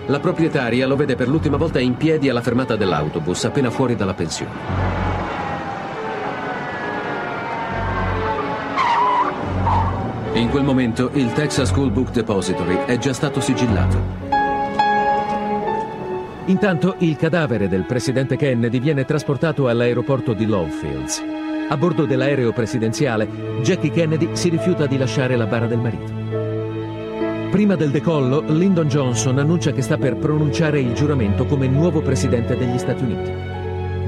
La 0.07 0.19
proprietaria 0.19 0.87
lo 0.87 0.95
vede 0.95 1.15
per 1.15 1.27
l'ultima 1.27 1.57
volta 1.57 1.79
in 1.79 1.95
piedi 1.95 2.27
alla 2.27 2.41
fermata 2.41 2.75
dell'autobus, 2.75 3.45
appena 3.45 3.69
fuori 3.69 3.95
dalla 3.95 4.15
pensione. 4.15 4.51
In 10.33 10.49
quel 10.49 10.63
momento 10.63 11.11
il 11.13 11.31
Texas 11.33 11.69
School 11.69 11.91
Book 11.91 12.09
Depository 12.09 12.85
è 12.85 12.97
già 12.97 13.13
stato 13.13 13.39
sigillato. 13.39 14.31
Intanto 16.45 16.95
il 16.97 17.15
cadavere 17.15 17.69
del 17.69 17.85
presidente 17.85 18.37
Kennedy 18.37 18.79
viene 18.79 19.05
trasportato 19.05 19.67
all'aeroporto 19.67 20.33
di 20.33 20.47
Love 20.47 20.71
Fields. 20.71 21.32
A 21.69 21.77
bordo 21.77 22.05
dell'aereo 22.05 22.51
presidenziale, 22.51 23.27
Jackie 23.61 23.89
Kennedy 23.89 24.35
si 24.35 24.49
rifiuta 24.49 24.85
di 24.85 24.97
lasciare 24.97 25.35
la 25.35 25.45
bara 25.45 25.65
del 25.65 25.79
marito. 25.79 26.11
Prima 27.49 27.75
del 27.75 27.91
decollo, 27.91 28.41
Lyndon 28.41 28.87
Johnson 28.87 29.39
annuncia 29.39 29.71
che 29.71 29.81
sta 29.81 29.97
per 29.97 30.17
pronunciare 30.17 30.79
il 30.79 30.93
giuramento 30.93 31.45
come 31.45 31.67
nuovo 31.67 32.01
presidente 32.01 32.57
degli 32.57 32.77
Stati 32.77 33.03
Uniti. 33.03 33.31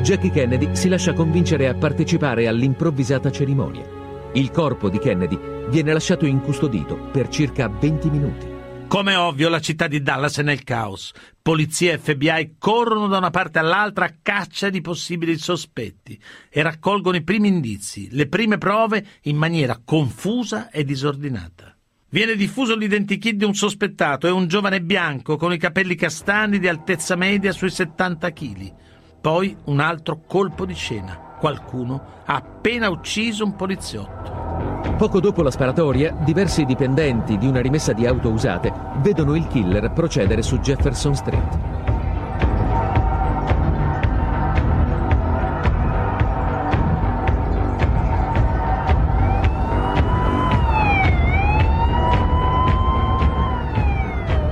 Jackie 0.01 0.31
Kennedy 0.31 0.75
si 0.75 0.89
lascia 0.89 1.13
convincere 1.13 1.67
a 1.67 1.73
partecipare 1.73 2.47
all'improvvisata 2.47 3.31
cerimonia. 3.31 3.85
Il 4.33 4.51
corpo 4.51 4.89
di 4.89 4.99
Kennedy 4.99 5.39
viene 5.69 5.93
lasciato 5.93 6.25
incustodito 6.25 6.95
per 7.11 7.29
circa 7.29 7.67
20 7.69 8.09
minuti. 8.09 8.54
Come 8.87 9.15
ovvio, 9.15 9.49
la 9.49 9.59
città 9.59 9.87
di 9.87 10.01
Dallas 10.01 10.37
è 10.37 10.43
nel 10.43 10.63
caos. 10.63 11.11
Polizia 11.41 11.93
e 11.93 11.97
FBI 11.97 12.55
corrono 12.57 13.07
da 13.07 13.17
una 13.17 13.29
parte 13.29 13.59
all'altra 13.59 14.05
a 14.05 14.13
caccia 14.21 14.69
di 14.69 14.79
possibili 14.79 15.37
sospetti 15.37 16.19
e 16.49 16.61
raccolgono 16.61 17.17
i 17.17 17.23
primi 17.23 17.47
indizi, 17.49 18.07
le 18.11 18.27
prime 18.27 18.57
prove 18.57 19.05
in 19.23 19.35
maniera 19.35 19.81
confusa 19.83 20.69
e 20.69 20.85
disordinata. 20.85 21.75
Viene 22.09 22.35
diffuso 22.35 22.75
l'identikit 22.75 23.35
di 23.35 23.43
un 23.43 23.55
sospettato, 23.55 24.27
è 24.27 24.31
un 24.31 24.47
giovane 24.47 24.81
bianco 24.81 25.35
con 25.35 25.51
i 25.51 25.57
capelli 25.57 25.95
castani 25.95 26.59
di 26.59 26.67
altezza 26.69 27.15
media 27.15 27.51
sui 27.51 27.71
70 27.71 28.31
kg. 28.31 28.73
Poi 29.19 29.57
un 29.65 29.79
altro 29.81 30.21
colpo 30.25 30.65
di 30.65 30.73
scena. 30.73 31.24
Qualcuno 31.39 32.01
ha 32.25 32.35
appena 32.35 32.89
ucciso 32.89 33.43
un 33.43 33.55
poliziotto. 33.55 34.93
Poco 34.97 35.19
dopo 35.19 35.41
la 35.41 35.51
sparatoria, 35.51 36.15
diversi 36.23 36.63
dipendenti 36.63 37.37
di 37.37 37.47
una 37.47 37.59
rimessa 37.59 37.91
di 37.91 38.05
auto 38.05 38.29
usate 38.29 38.71
vedono 39.01 39.35
il 39.35 39.47
killer 39.47 39.91
procedere 39.91 40.41
su 40.41 40.59
Jefferson 40.59 41.15
Street. 41.15 41.74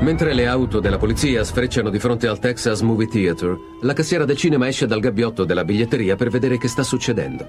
Mentre 0.03 0.33
le 0.33 0.47
auto 0.47 0.81
della 0.81 0.97
polizia 0.97 1.45
sfrecciano 1.45 1.89
di 1.89 1.97
fronte 1.97 2.27
al 2.27 2.37
Texas 2.37 2.81
Movie 2.81 3.07
Theater, 3.07 3.57
la 3.83 3.93
cassiera 3.93 4.25
del 4.25 4.35
cinema 4.35 4.67
esce 4.67 4.85
dal 4.85 4.99
gabbiotto 4.99 5.45
della 5.45 5.63
biglietteria 5.63 6.17
per 6.17 6.29
vedere 6.29 6.57
che 6.57 6.67
sta 6.67 6.83
succedendo. 6.83 7.47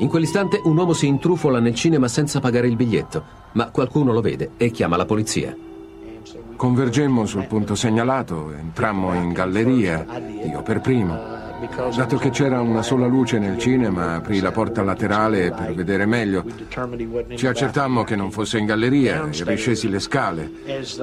In 0.00 0.08
quell'istante 0.08 0.60
un 0.64 0.76
uomo 0.76 0.94
si 0.94 1.06
intrufola 1.06 1.60
nel 1.60 1.76
cinema 1.76 2.08
senza 2.08 2.40
pagare 2.40 2.66
il 2.66 2.74
biglietto, 2.74 3.22
ma 3.52 3.70
qualcuno 3.70 4.12
lo 4.12 4.20
vede 4.20 4.50
e 4.56 4.72
chiama 4.72 4.96
la 4.96 5.04
polizia. 5.04 5.56
Convergemmo 6.56 7.24
sul 7.24 7.46
punto 7.46 7.76
segnalato, 7.76 8.52
entrammo 8.52 9.14
in 9.14 9.32
galleria, 9.32 10.04
io 10.44 10.60
per 10.62 10.80
primo. 10.80 11.41
Dato 11.94 12.16
che 12.16 12.30
c'era 12.30 12.60
una 12.60 12.82
sola 12.82 13.06
luce 13.06 13.38
nel 13.38 13.56
cinema, 13.56 14.16
aprì 14.16 14.40
la 14.40 14.50
porta 14.50 14.82
laterale 14.82 15.52
per 15.52 15.74
vedere 15.74 16.06
meglio. 16.06 16.44
Ci 17.34 17.46
accertammo 17.46 18.02
che 18.02 18.16
non 18.16 18.32
fosse 18.32 18.58
in 18.58 18.66
galleria 18.66 19.28
e 19.30 19.44
riscesi 19.44 19.88
le 19.88 20.00
scale. 20.00 20.50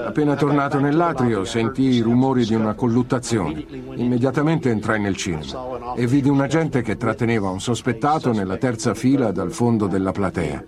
Appena 0.04 0.36
tornato 0.36 0.80
nell'atrio 0.80 1.46
sentii 1.46 1.96
i 1.96 2.02
rumori 2.02 2.46
di 2.46 2.56
una 2.56 2.74
colluttazione. 2.74 3.66
Immediatamente 3.96 4.70
entrai 4.70 5.00
nel 5.00 5.16
cinema 5.16 5.96
e 5.96 6.06
vidi 6.08 6.28
un 6.28 6.42
agente 6.42 6.82
che 6.82 6.98
tratteneva 6.98 7.50
un 7.50 7.62
sospettato 7.62 8.34
nella 8.34 8.58
terza 8.58 8.94
fila 8.94 9.32
dal 9.32 9.52
fondo 9.52 9.88
della 9.88 10.12
platea. 10.12 10.64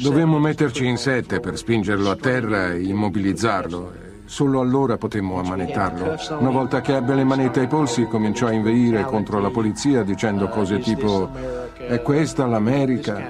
Dovemmo 0.00 0.38
metterci 0.38 0.86
in 0.86 0.96
sette 0.96 1.38
per 1.40 1.58
spingerlo 1.58 2.10
a 2.10 2.16
terra 2.16 2.72
e 2.72 2.82
immobilizzarlo. 2.82 4.08
Solo 4.30 4.60
allora 4.60 4.96
potemmo 4.96 5.40
ammanettarlo. 5.40 6.14
Una 6.38 6.50
volta 6.50 6.80
che 6.80 6.94
ebbe 6.94 7.16
le 7.16 7.24
manette 7.24 7.58
ai 7.58 7.66
polsi 7.66 8.04
cominciò 8.04 8.46
a 8.46 8.52
inveire 8.52 9.02
contro 9.02 9.40
la 9.40 9.50
polizia 9.50 10.04
dicendo 10.04 10.46
cose 10.46 10.78
tipo 10.78 11.28
è 11.76 12.00
questa 12.00 12.46
l'America? 12.46 13.28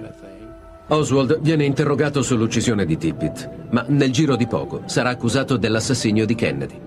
Oswald 0.88 1.40
viene 1.40 1.64
interrogato 1.64 2.20
sull'uccisione 2.20 2.84
di 2.84 2.98
Tippit, 2.98 3.48
ma 3.70 3.82
nel 3.88 4.12
giro 4.12 4.36
di 4.36 4.46
poco 4.46 4.82
sarà 4.84 5.08
accusato 5.08 5.56
dell'assassinio 5.56 6.26
di 6.26 6.34
Kennedy. 6.34 6.78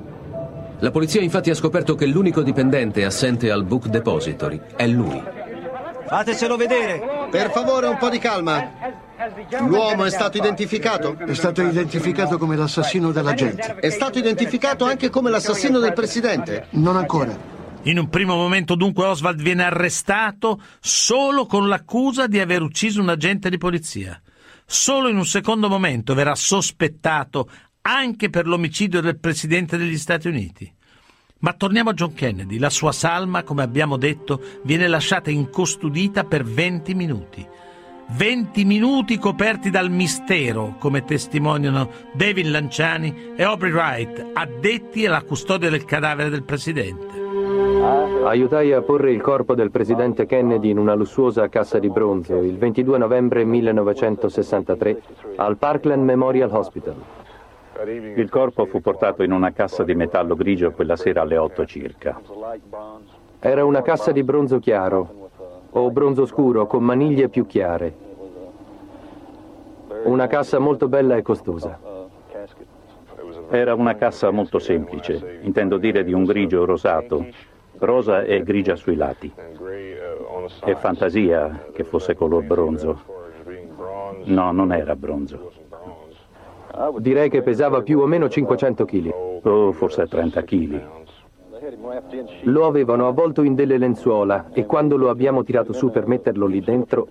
La 0.77 0.91
polizia 0.91 1.19
infatti 1.19 1.49
ha 1.49 1.55
scoperto 1.55 1.95
che 1.95 2.05
l'unico 2.05 2.43
dipendente 2.43 3.05
assente 3.05 3.49
al 3.49 3.63
Book 3.63 3.87
Depository 3.87 4.61
è 4.75 4.85
lui. 4.85 5.42
Fatecelo 6.07 6.55
vedere! 6.55 7.27
Per 7.29 7.51
favore, 7.51 7.87
un 7.87 7.97
po' 7.97 8.09
di 8.09 8.19
calma. 8.19 9.01
L'uomo 9.65 10.05
è 10.05 10.09
stato 10.09 10.37
identificato? 10.37 11.17
È 11.17 11.33
stato 11.33 11.61
identificato 11.61 12.37
come 12.37 12.55
l'assassino 12.55 13.11
dell'agente. 13.11 13.75
È 13.79 13.89
stato 13.89 14.19
identificato 14.19 14.85
anche 14.85 15.09
come 15.09 15.29
l'assassino 15.29 15.79
del 15.79 15.93
presidente? 15.93 16.67
Non 16.71 16.97
ancora. 16.97 17.51
In 17.83 17.99
un 17.99 18.09
primo 18.09 18.35
momento 18.35 18.75
dunque 18.75 19.05
Oswald 19.05 19.41
viene 19.41 19.63
arrestato 19.63 20.61
solo 20.79 21.45
con 21.45 21.67
l'accusa 21.67 22.27
di 22.27 22.39
aver 22.39 22.61
ucciso 22.61 23.01
un 23.01 23.09
agente 23.09 23.49
di 23.49 23.57
polizia. 23.57 24.21
Solo 24.65 25.09
in 25.09 25.17
un 25.17 25.25
secondo 25.25 25.67
momento 25.67 26.13
verrà 26.13 26.35
sospettato 26.35 27.49
anche 27.81 28.29
per 28.29 28.47
l'omicidio 28.47 29.01
del 29.01 29.19
Presidente 29.19 29.77
degli 29.77 29.97
Stati 29.97 30.27
Uniti. 30.29 30.73
Ma 31.43 31.51
torniamo 31.51 31.89
a 31.89 31.93
John 31.93 32.13
Kennedy. 32.13 32.57
La 32.57 32.69
sua 32.69 32.93
salma, 32.93 33.43
come 33.43 33.63
abbiamo 33.63 33.97
detto, 33.97 34.39
viene 34.63 34.87
lasciata 34.87 35.29
incustodita 35.29 36.23
per 36.23 36.43
20 36.43 36.93
minuti. 36.95 37.45
20 38.15 38.63
minuti 38.63 39.17
coperti 39.17 39.69
dal 39.69 39.89
mistero, 39.89 40.75
come 40.79 41.03
testimoniano 41.03 41.89
David 42.13 42.45
Lanciani 42.47 43.33
e 43.35 43.43
Aubrey 43.43 43.71
Wright, 43.71 44.25
addetti 44.31 45.05
alla 45.05 45.21
custodia 45.23 45.69
del 45.69 45.83
cadavere 45.83 46.29
del 46.29 46.43
presidente. 46.43 47.21
Aiutai 48.25 48.71
a 48.71 48.81
porre 48.81 49.11
il 49.11 49.19
corpo 49.19 49.53
del 49.53 49.69
presidente 49.69 50.25
Kennedy 50.25 50.69
in 50.69 50.77
una 50.77 50.93
lussuosa 50.93 51.49
cassa 51.49 51.77
di 51.77 51.89
bronzo 51.89 52.37
il 52.37 52.57
22 52.57 52.97
novembre 52.97 53.43
1963 53.43 55.01
al 55.35 55.57
Parkland 55.57 56.03
Memorial 56.03 56.51
Hospital. 56.53 57.22
Il 58.15 58.29
corpo 58.29 58.65
fu 58.65 58.81
portato 58.81 59.23
in 59.23 59.31
una 59.31 59.51
cassa 59.51 59.83
di 59.83 59.95
metallo 59.95 60.35
grigio 60.35 60.71
quella 60.71 60.95
sera 60.95 61.21
alle 61.21 61.37
8 61.37 61.65
circa. 61.65 62.21
Era 63.39 63.65
una 63.65 63.81
cassa 63.81 64.11
di 64.11 64.23
bronzo 64.23 64.59
chiaro, 64.59 65.29
o 65.71 65.91
bronzo 65.91 66.25
scuro 66.25 66.67
con 66.67 66.83
maniglie 66.83 67.29
più 67.29 67.47
chiare. 67.47 67.93
Una 70.03 70.27
cassa 70.27 70.59
molto 70.59 70.87
bella 70.87 71.15
e 71.15 71.23
costosa. 71.23 71.79
Era 73.49 73.73
una 73.73 73.95
cassa 73.95 74.29
molto 74.29 74.59
semplice, 74.59 75.39
intendo 75.41 75.77
dire 75.77 76.03
di 76.03 76.13
un 76.13 76.25
grigio 76.25 76.65
rosato, 76.65 77.25
rosa 77.79 78.23
e 78.23 78.43
grigia 78.43 78.75
sui 78.75 78.95
lati. 78.95 79.33
È 80.63 80.73
fantasia 80.75 81.65
che 81.73 81.83
fosse 81.83 82.15
color 82.15 82.43
bronzo. 82.43 83.01
No, 84.25 84.51
non 84.51 84.71
era 84.71 84.95
bronzo. 84.95 85.62
Direi 86.97 87.29
che 87.29 87.43
pesava 87.43 87.81
più 87.81 87.99
o 87.99 88.05
meno 88.07 88.27
500 88.27 88.85
kg. 88.85 89.13
O 89.43 89.71
forse 89.73 90.07
30 90.07 90.43
kg. 90.43 90.81
Lo 92.43 92.65
avevano 92.65 93.07
avvolto 93.07 93.43
in 93.43 93.55
delle 93.55 93.77
lenzuola 93.77 94.49
e 94.51 94.65
quando 94.65 94.97
lo 94.97 95.09
abbiamo 95.09 95.43
tirato 95.43 95.71
su 95.71 95.91
per 95.91 96.07
metterlo 96.07 96.45
lì 96.45 96.59
dentro, 96.61 97.07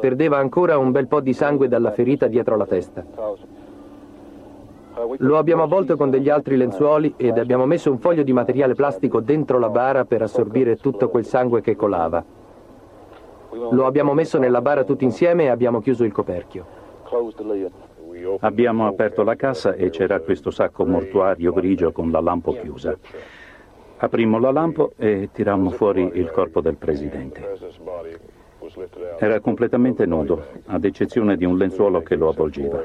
perdeva 0.00 0.38
ancora 0.38 0.78
un 0.78 0.90
bel 0.90 1.06
po' 1.06 1.20
di 1.20 1.32
sangue 1.32 1.68
dalla 1.68 1.92
ferita 1.92 2.26
dietro 2.26 2.56
la 2.56 2.66
testa. 2.66 3.04
Lo 5.18 5.38
abbiamo 5.38 5.64
avvolto 5.64 5.96
con 5.96 6.10
degli 6.10 6.28
altri 6.28 6.56
lenzuoli 6.56 7.14
ed 7.16 7.38
abbiamo 7.38 7.66
messo 7.66 7.90
un 7.90 7.98
foglio 7.98 8.22
di 8.22 8.32
materiale 8.32 8.74
plastico 8.74 9.20
dentro 9.20 9.58
la 9.58 9.68
bara 9.68 10.04
per 10.04 10.22
assorbire 10.22 10.76
tutto 10.76 11.08
quel 11.08 11.24
sangue 11.24 11.60
che 11.60 11.76
colava. 11.76 12.24
Lo 13.70 13.86
abbiamo 13.86 14.14
messo 14.14 14.38
nella 14.38 14.60
bara 14.60 14.82
tutti 14.82 15.04
insieme 15.04 15.44
e 15.44 15.48
abbiamo 15.48 15.80
chiuso 15.80 16.04
il 16.04 16.12
coperchio. 16.12 16.66
Abbiamo 18.40 18.86
aperto 18.86 19.22
la 19.22 19.36
cassa 19.36 19.74
e 19.74 19.90
c'era 19.90 20.20
questo 20.20 20.50
sacco 20.50 20.84
mortuario 20.84 21.52
grigio 21.52 21.92
con 21.92 22.10
la 22.10 22.20
lampo 22.20 22.58
chiusa. 22.60 22.96
Aprimmo 23.98 24.38
la 24.38 24.50
lampo 24.50 24.92
e 24.96 25.30
tirammo 25.32 25.70
fuori 25.70 26.10
il 26.14 26.30
corpo 26.30 26.60
del 26.60 26.76
presidente. 26.76 27.42
Era 29.18 29.40
completamente 29.40 30.06
nudo, 30.06 30.46
ad 30.66 30.84
eccezione 30.84 31.36
di 31.36 31.44
un 31.44 31.58
lenzuolo 31.58 32.02
che 32.02 32.16
lo 32.16 32.30
avvolgeva, 32.30 32.82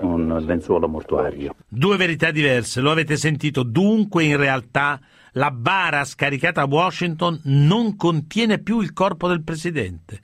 un 0.00 0.42
lenzuolo 0.46 0.88
mortuario. 0.88 1.54
Due 1.68 1.96
verità 1.96 2.30
diverse, 2.30 2.80
lo 2.80 2.90
avete 2.90 3.16
sentito. 3.16 3.62
Dunque, 3.62 4.24
in 4.24 4.36
realtà, 4.36 4.98
la 5.32 5.50
bara 5.50 6.04
scaricata 6.04 6.62
a 6.62 6.66
Washington 6.66 7.40
non 7.44 7.96
contiene 7.96 8.58
più 8.58 8.80
il 8.80 8.92
corpo 8.92 9.28
del 9.28 9.42
presidente. 9.42 10.20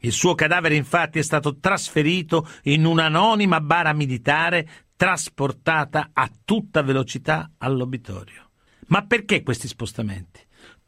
Il 0.00 0.12
suo 0.12 0.34
cadavere 0.34 0.74
infatti 0.74 1.18
è 1.18 1.22
stato 1.22 1.58
trasferito 1.58 2.48
in 2.64 2.84
un'anonima 2.84 3.60
bara 3.60 3.92
militare 3.92 4.68
trasportata 4.96 6.10
a 6.12 6.30
tutta 6.44 6.82
velocità 6.82 7.52
all'obitorio. 7.58 8.50
Ma 8.88 9.02
perché 9.02 9.42
questi 9.42 9.68
spostamenti? 9.68 10.40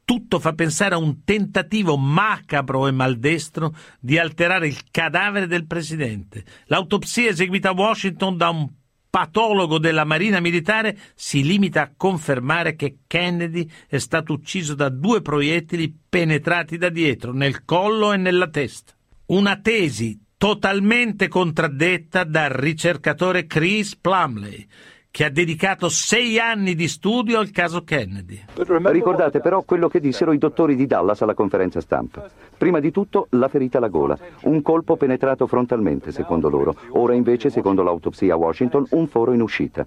Tutto 0.04 0.38
fa 0.38 0.54
pensare 0.54 0.94
a 0.94 0.98
un 0.98 1.22
tentativo 1.22 1.98
macabro 1.98 2.86
e 2.86 2.92
maldestro 2.92 3.74
di 4.00 4.18
alterare 4.18 4.66
il 4.66 4.90
cadavere 4.90 5.46
del 5.46 5.66
presidente. 5.66 6.44
L'autopsia 6.66 7.28
eseguita 7.28 7.70
a 7.70 7.74
Washington 7.74 8.36
da 8.36 8.48
un 8.48 8.68
patologo 9.10 9.78
della 9.78 10.04
Marina 10.04 10.40
Militare 10.40 10.96
si 11.14 11.42
limita 11.42 11.82
a 11.82 11.92
confermare 11.94 12.74
che 12.76 13.00
Kennedy 13.06 13.68
è 13.86 13.98
stato 13.98 14.32
ucciso 14.34 14.74
da 14.74 14.88
due 14.88 15.20
proiettili 15.20 15.94
penetrati 16.08 16.78
da 16.78 16.88
dietro, 16.88 17.32
nel 17.32 17.64
collo 17.64 18.12
e 18.12 18.16
nella 18.16 18.48
testa. 18.48 18.94
Una 19.28 19.60
tesi 19.60 20.18
totalmente 20.38 21.28
contraddetta 21.28 22.24
dal 22.24 22.48
ricercatore 22.48 23.46
Chris 23.46 23.94
Plumley, 23.94 24.66
che 25.10 25.26
ha 25.26 25.28
dedicato 25.28 25.90
sei 25.90 26.38
anni 26.38 26.74
di 26.74 26.88
studio 26.88 27.38
al 27.38 27.50
caso 27.50 27.84
Kennedy. 27.84 28.42
Ricordate 28.54 29.40
però 29.40 29.60
quello 29.64 29.88
che 29.88 30.00
dissero 30.00 30.32
i 30.32 30.38
dottori 30.38 30.76
di 30.76 30.86
Dallas 30.86 31.20
alla 31.20 31.34
conferenza 31.34 31.82
stampa. 31.82 32.26
Prima 32.56 32.80
di 32.80 32.90
tutto 32.90 33.26
la 33.32 33.48
ferita 33.48 33.76
alla 33.76 33.88
gola, 33.88 34.16
un 34.44 34.62
colpo 34.62 34.96
penetrato 34.96 35.46
frontalmente 35.46 36.10
secondo 36.10 36.48
loro, 36.48 36.74
ora 36.92 37.12
invece 37.12 37.50
secondo 37.50 37.82
l'autopsia 37.82 38.32
a 38.32 38.38
Washington 38.38 38.86
un 38.92 39.08
foro 39.08 39.34
in 39.34 39.42
uscita. 39.42 39.86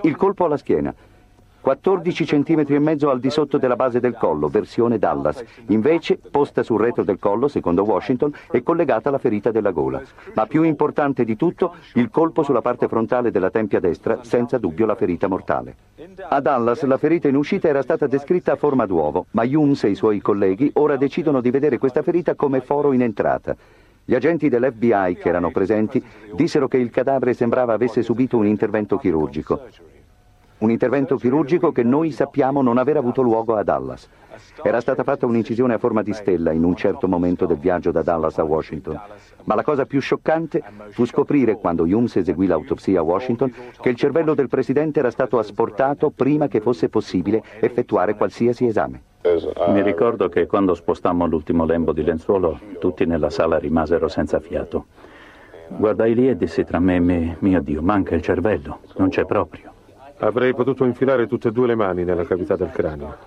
Il 0.00 0.16
colpo 0.16 0.46
alla 0.46 0.56
schiena, 0.56 0.94
14 1.62 2.24
cm 2.24 2.64
e 2.66 2.78
mezzo 2.80 3.08
al 3.08 3.20
di 3.20 3.30
sotto 3.30 3.56
della 3.56 3.76
base 3.76 4.00
del 4.00 4.14
collo, 4.14 4.48
versione 4.48 4.98
Dallas. 4.98 5.44
Invece, 5.68 6.18
posta 6.18 6.64
sul 6.64 6.80
retro 6.80 7.04
del 7.04 7.20
collo, 7.20 7.46
secondo 7.46 7.84
Washington, 7.84 8.34
è 8.50 8.64
collegata 8.64 9.08
alla 9.08 9.18
ferita 9.18 9.52
della 9.52 9.70
gola. 9.70 10.02
Ma 10.34 10.46
più 10.46 10.64
importante 10.64 11.24
di 11.24 11.36
tutto, 11.36 11.76
il 11.94 12.10
colpo 12.10 12.42
sulla 12.42 12.62
parte 12.62 12.88
frontale 12.88 13.30
della 13.30 13.50
tempia 13.50 13.78
destra, 13.78 14.24
senza 14.24 14.58
dubbio 14.58 14.86
la 14.86 14.96
ferita 14.96 15.28
mortale. 15.28 15.76
A 16.28 16.40
Dallas 16.40 16.82
la 16.82 16.98
ferita 16.98 17.28
in 17.28 17.36
uscita 17.36 17.68
era 17.68 17.82
stata 17.82 18.08
descritta 18.08 18.52
a 18.52 18.56
forma 18.56 18.84
d'uovo, 18.84 19.26
ma 19.30 19.44
Humes 19.44 19.84
e 19.84 19.90
i 19.90 19.94
suoi 19.94 20.20
colleghi 20.20 20.68
ora 20.74 20.96
decidono 20.96 21.40
di 21.40 21.50
vedere 21.50 21.78
questa 21.78 22.02
ferita 22.02 22.34
come 22.34 22.60
foro 22.60 22.92
in 22.92 23.02
entrata. 23.02 23.54
Gli 24.04 24.16
agenti 24.16 24.48
dell'FBI 24.48 25.14
che 25.14 25.28
erano 25.28 25.52
presenti 25.52 26.02
dissero 26.34 26.66
che 26.66 26.78
il 26.78 26.90
cadavere 26.90 27.34
sembrava 27.34 27.72
avesse 27.72 28.02
subito 28.02 28.36
un 28.36 28.46
intervento 28.46 28.96
chirurgico 28.98 29.91
un 30.62 30.70
intervento 30.70 31.16
chirurgico 31.16 31.72
che 31.72 31.82
noi 31.82 32.12
sappiamo 32.12 32.62
non 32.62 32.78
aver 32.78 32.96
avuto 32.96 33.20
luogo 33.20 33.56
a 33.56 33.64
Dallas. 33.64 34.08
Era 34.62 34.80
stata 34.80 35.02
fatta 35.02 35.26
un'incisione 35.26 35.74
a 35.74 35.78
forma 35.78 36.02
di 36.02 36.12
stella 36.12 36.52
in 36.52 36.62
un 36.62 36.76
certo 36.76 37.08
momento 37.08 37.46
del 37.46 37.58
viaggio 37.58 37.90
da 37.90 38.02
Dallas 38.02 38.38
a 38.38 38.44
Washington. 38.44 38.98
Ma 39.44 39.56
la 39.56 39.64
cosa 39.64 39.86
più 39.86 40.00
scioccante 40.00 40.62
fu 40.90 41.04
scoprire, 41.04 41.56
quando 41.56 41.82
Humes 41.82 42.14
eseguì 42.14 42.46
l'autopsia 42.46 43.00
a 43.00 43.02
Washington, 43.02 43.52
che 43.80 43.88
il 43.88 43.96
cervello 43.96 44.34
del 44.34 44.48
presidente 44.48 45.00
era 45.00 45.10
stato 45.10 45.38
asportato 45.38 46.10
prima 46.10 46.46
che 46.46 46.60
fosse 46.60 46.88
possibile 46.88 47.42
effettuare 47.58 48.14
qualsiasi 48.14 48.66
esame. 48.66 49.02
Mi 49.68 49.82
ricordo 49.82 50.28
che 50.28 50.46
quando 50.46 50.74
spostammo 50.74 51.26
l'ultimo 51.26 51.64
lembo 51.64 51.92
di 51.92 52.04
lenzuolo, 52.04 52.58
tutti 52.78 53.04
nella 53.04 53.30
sala 53.30 53.58
rimasero 53.58 54.06
senza 54.06 54.38
fiato. 54.38 54.86
Guardai 55.68 56.14
lì 56.14 56.28
e 56.28 56.36
dissi 56.36 56.64
tra 56.64 56.78
me 56.78 56.96
e 56.96 57.00
me, 57.00 57.36
mio 57.40 57.60
Dio, 57.60 57.82
manca 57.82 58.14
il 58.14 58.22
cervello, 58.22 58.78
non 58.96 59.08
c'è 59.08 59.24
proprio. 59.24 59.71
Avrei 60.22 60.54
potuto 60.54 60.84
infilare 60.84 61.26
tutte 61.26 61.48
e 61.48 61.50
due 61.50 61.66
le 61.66 61.74
mani 61.74 62.04
nella 62.04 62.24
cavità 62.24 62.54
del 62.54 62.70
cranio. 62.70 63.18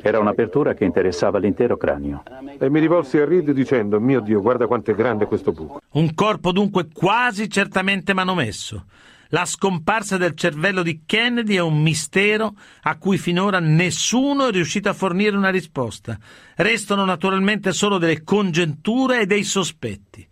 Era 0.00 0.18
un'apertura 0.18 0.72
che 0.72 0.84
interessava 0.84 1.38
l'intero 1.38 1.76
cranio. 1.76 2.22
E 2.58 2.70
mi 2.70 2.80
rivolsi 2.80 3.18
a 3.18 3.26
Reed 3.26 3.50
dicendo, 3.50 4.00
mio 4.00 4.20
Dio, 4.20 4.40
guarda 4.40 4.66
quanto 4.66 4.92
è 4.92 4.94
grande 4.94 5.26
questo 5.26 5.52
buco. 5.52 5.78
Un 5.90 6.14
corpo 6.14 6.52
dunque 6.52 6.88
quasi 6.90 7.50
certamente 7.50 8.14
manomesso. 8.14 8.86
La 9.30 9.44
scomparsa 9.44 10.16
del 10.16 10.34
cervello 10.34 10.82
di 10.82 11.02
Kennedy 11.04 11.56
è 11.56 11.60
un 11.60 11.82
mistero 11.82 12.54
a 12.82 12.96
cui 12.96 13.18
finora 13.18 13.60
nessuno 13.60 14.46
è 14.46 14.52
riuscito 14.52 14.88
a 14.88 14.94
fornire 14.94 15.36
una 15.36 15.50
risposta. 15.50 16.16
Restano 16.54 17.04
naturalmente 17.04 17.72
solo 17.72 17.98
delle 17.98 18.22
congetture 18.22 19.20
e 19.20 19.26
dei 19.26 19.44
sospetti. 19.44 20.26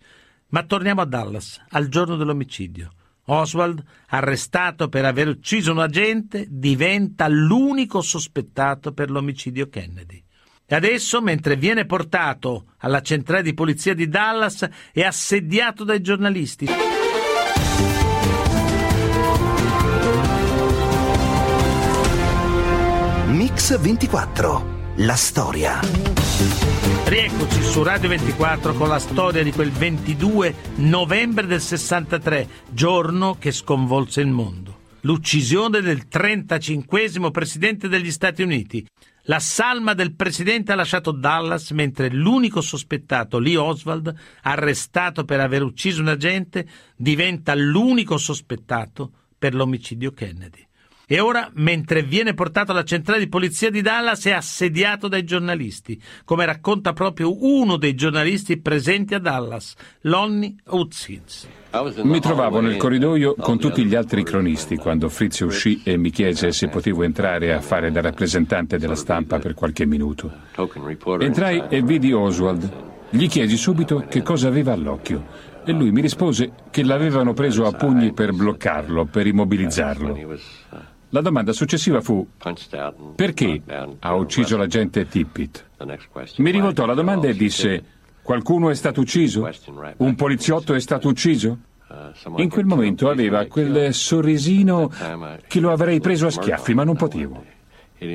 Ma 0.47 0.63
torniamo 0.63 1.01
a 1.01 1.05
Dallas, 1.05 1.61
al 1.69 1.89
giorno 1.89 2.15
dell'omicidio. 2.15 2.89
Oswald, 3.25 3.83
arrestato 4.09 4.89
per 4.89 5.05
aver 5.05 5.27
ucciso 5.27 5.71
un 5.71 5.79
agente, 5.79 6.45
diventa 6.49 7.27
l'unico 7.27 8.01
sospettato 8.01 8.93
per 8.93 9.09
l'omicidio 9.09 9.67
Kennedy. 9.69 10.23
E 10.67 10.75
adesso, 10.75 11.21
mentre 11.21 11.55
viene 11.55 11.85
portato 11.85 12.73
alla 12.79 13.01
centrale 13.01 13.43
di 13.43 13.53
polizia 13.53 13.93
di 13.93 14.07
Dallas, 14.07 14.67
è 14.91 15.01
assediato 15.01 15.83
dai 15.83 16.01
giornalisti. 16.01 16.67
Mix 23.27 23.77
24. 23.79 24.74
La 24.99 25.17
storia. 25.17 25.81
Rieccoci 27.03 27.61
su 27.61 27.83
Radio 27.83 28.07
24 28.07 28.73
con 28.75 28.87
la 28.87 28.97
storia 28.97 29.43
di 29.43 29.51
quel 29.51 29.69
22 29.69 30.55
novembre 30.75 31.45
del 31.45 31.59
63, 31.59 32.47
giorno 32.69 33.35
che 33.37 33.51
sconvolse 33.51 34.21
il 34.21 34.29
mondo. 34.29 34.83
L'uccisione 35.01 35.81
del 35.81 36.07
35 36.07 37.29
presidente 37.29 37.89
degli 37.89 38.09
Stati 38.09 38.41
Uniti. 38.41 38.87
La 39.23 39.39
salma 39.39 39.93
del 39.93 40.15
presidente 40.15 40.71
ha 40.71 40.75
lasciato 40.75 41.11
Dallas 41.11 41.71
mentre 41.71 42.09
l'unico 42.09 42.61
sospettato, 42.61 43.37
Lee 43.37 43.57
Oswald, 43.57 44.15
arrestato 44.43 45.25
per 45.25 45.41
aver 45.41 45.61
ucciso 45.61 45.99
un 45.99 46.07
agente, 46.07 46.65
diventa 46.95 47.53
l'unico 47.53 48.17
sospettato 48.17 49.11
per 49.37 49.55
l'omicidio 49.55 50.13
Kennedy. 50.13 50.64
E 51.07 51.19
ora, 51.19 51.49
mentre 51.53 52.01
viene 52.01 52.33
portato 52.33 52.71
alla 52.71 52.83
centrale 52.83 53.19
di 53.19 53.27
polizia 53.27 53.69
di 53.69 53.81
Dallas, 53.81 54.25
è 54.25 54.31
assediato 54.31 55.07
dai 55.07 55.23
giornalisti, 55.23 56.01
come 56.23 56.45
racconta 56.45 56.93
proprio 56.93 57.45
uno 57.45 57.77
dei 57.77 57.93
giornalisti 57.93 58.57
presenti 58.57 59.13
a 59.13 59.19
Dallas, 59.19 59.75
Lonnie 60.01 60.55
Hutchins. 60.65 61.47
Mi 62.03 62.21
trovavo 62.21 62.61
nel 62.61 62.77
corridoio 62.77 63.35
con 63.35 63.59
tutti 63.59 63.83
gli 63.83 63.95
altri 63.95 64.23
cronisti 64.23 64.77
quando 64.77 65.09
Fritz 65.09 65.41
uscì 65.41 65.81
e 65.83 65.97
mi 65.97 66.09
chiese 66.09 66.53
se 66.53 66.69
potevo 66.69 67.03
entrare 67.03 67.53
a 67.53 67.59
fare 67.59 67.91
da 67.91 67.99
rappresentante 67.99 68.77
della 68.77 68.95
stampa 68.95 69.39
per 69.39 69.53
qualche 69.53 69.85
minuto. 69.85 70.31
Entrai 71.19 71.63
e 71.69 71.81
vidi 71.81 72.13
Oswald. 72.13 72.93
Gli 73.09 73.27
chiesi 73.27 73.57
subito 73.57 74.05
che 74.07 74.21
cosa 74.21 74.47
aveva 74.47 74.71
all'occhio 74.73 75.53
e 75.65 75.71
lui 75.71 75.91
mi 75.91 76.01
rispose 76.01 76.51
che 76.69 76.83
l'avevano 76.83 77.33
preso 77.33 77.65
a 77.65 77.71
pugni 77.71 78.13
per 78.13 78.31
bloccarlo, 78.31 79.05
per 79.05 79.27
immobilizzarlo. 79.27 80.37
La 81.09 81.21
domanda 81.21 81.53
successiva 81.53 82.01
fu 82.01 82.27
perché 83.15 83.61
ha 83.99 84.13
ucciso 84.15 84.57
l'agente 84.57 85.07
Tippit? 85.07 85.65
Mi 86.37 86.51
rivoltò 86.51 86.85
la 86.85 86.93
domanda 86.93 87.27
e 87.27 87.33
disse 87.33 87.83
qualcuno 88.21 88.69
è 88.69 88.75
stato 88.75 89.01
ucciso? 89.01 89.49
Un 89.97 90.15
poliziotto 90.15 90.73
è 90.73 90.79
stato 90.79 91.07
ucciso? 91.07 91.57
In 92.37 92.49
quel 92.49 92.65
momento 92.65 93.09
aveva 93.09 93.45
quel 93.45 93.93
sorrisino 93.93 94.91
che 95.47 95.59
lo 95.59 95.71
avrei 95.71 95.99
preso 95.99 96.27
a 96.27 96.31
schiaffi, 96.31 96.73
ma 96.73 96.83
non 96.83 96.95
potevo. 96.95 97.43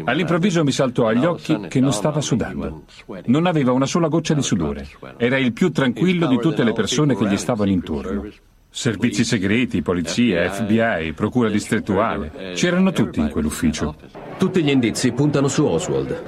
All'improvviso 0.05 0.63
mi 0.63 0.73
saltò 0.73 1.07
agli 1.07 1.25
occhi 1.25 1.59
che 1.69 1.81
non 1.81 1.93
stava 1.93 2.21
sudando. 2.21 2.85
Non 3.27 3.47
aveva 3.47 3.73
una 3.73 3.87
sola 3.87 4.09
goccia 4.09 4.35
di 4.35 4.43
sudore. 4.43 4.87
Era 5.17 5.39
il 5.39 5.53
più 5.53 5.71
tranquillo 5.71 6.27
di 6.27 6.39
tutte 6.39 6.65
le 6.65 6.73
persone 6.73 7.17
che 7.17 7.27
gli 7.27 7.37
stavano 7.37 7.71
intorno. 7.71 8.29
Servizi 8.73 9.25
segreti, 9.25 9.83
polizia, 9.83 10.49
FBI, 10.51 11.13
procura 11.13 11.49
distrettuale. 11.49 12.53
C'erano 12.55 12.93
tutti 12.93 13.19
in 13.19 13.29
quell'ufficio. 13.29 13.95
Tutti 14.39 14.63
gli 14.63 14.71
indizi 14.71 15.11
puntano 15.13 15.49
su 15.49 15.65
Oswald. 15.65 16.23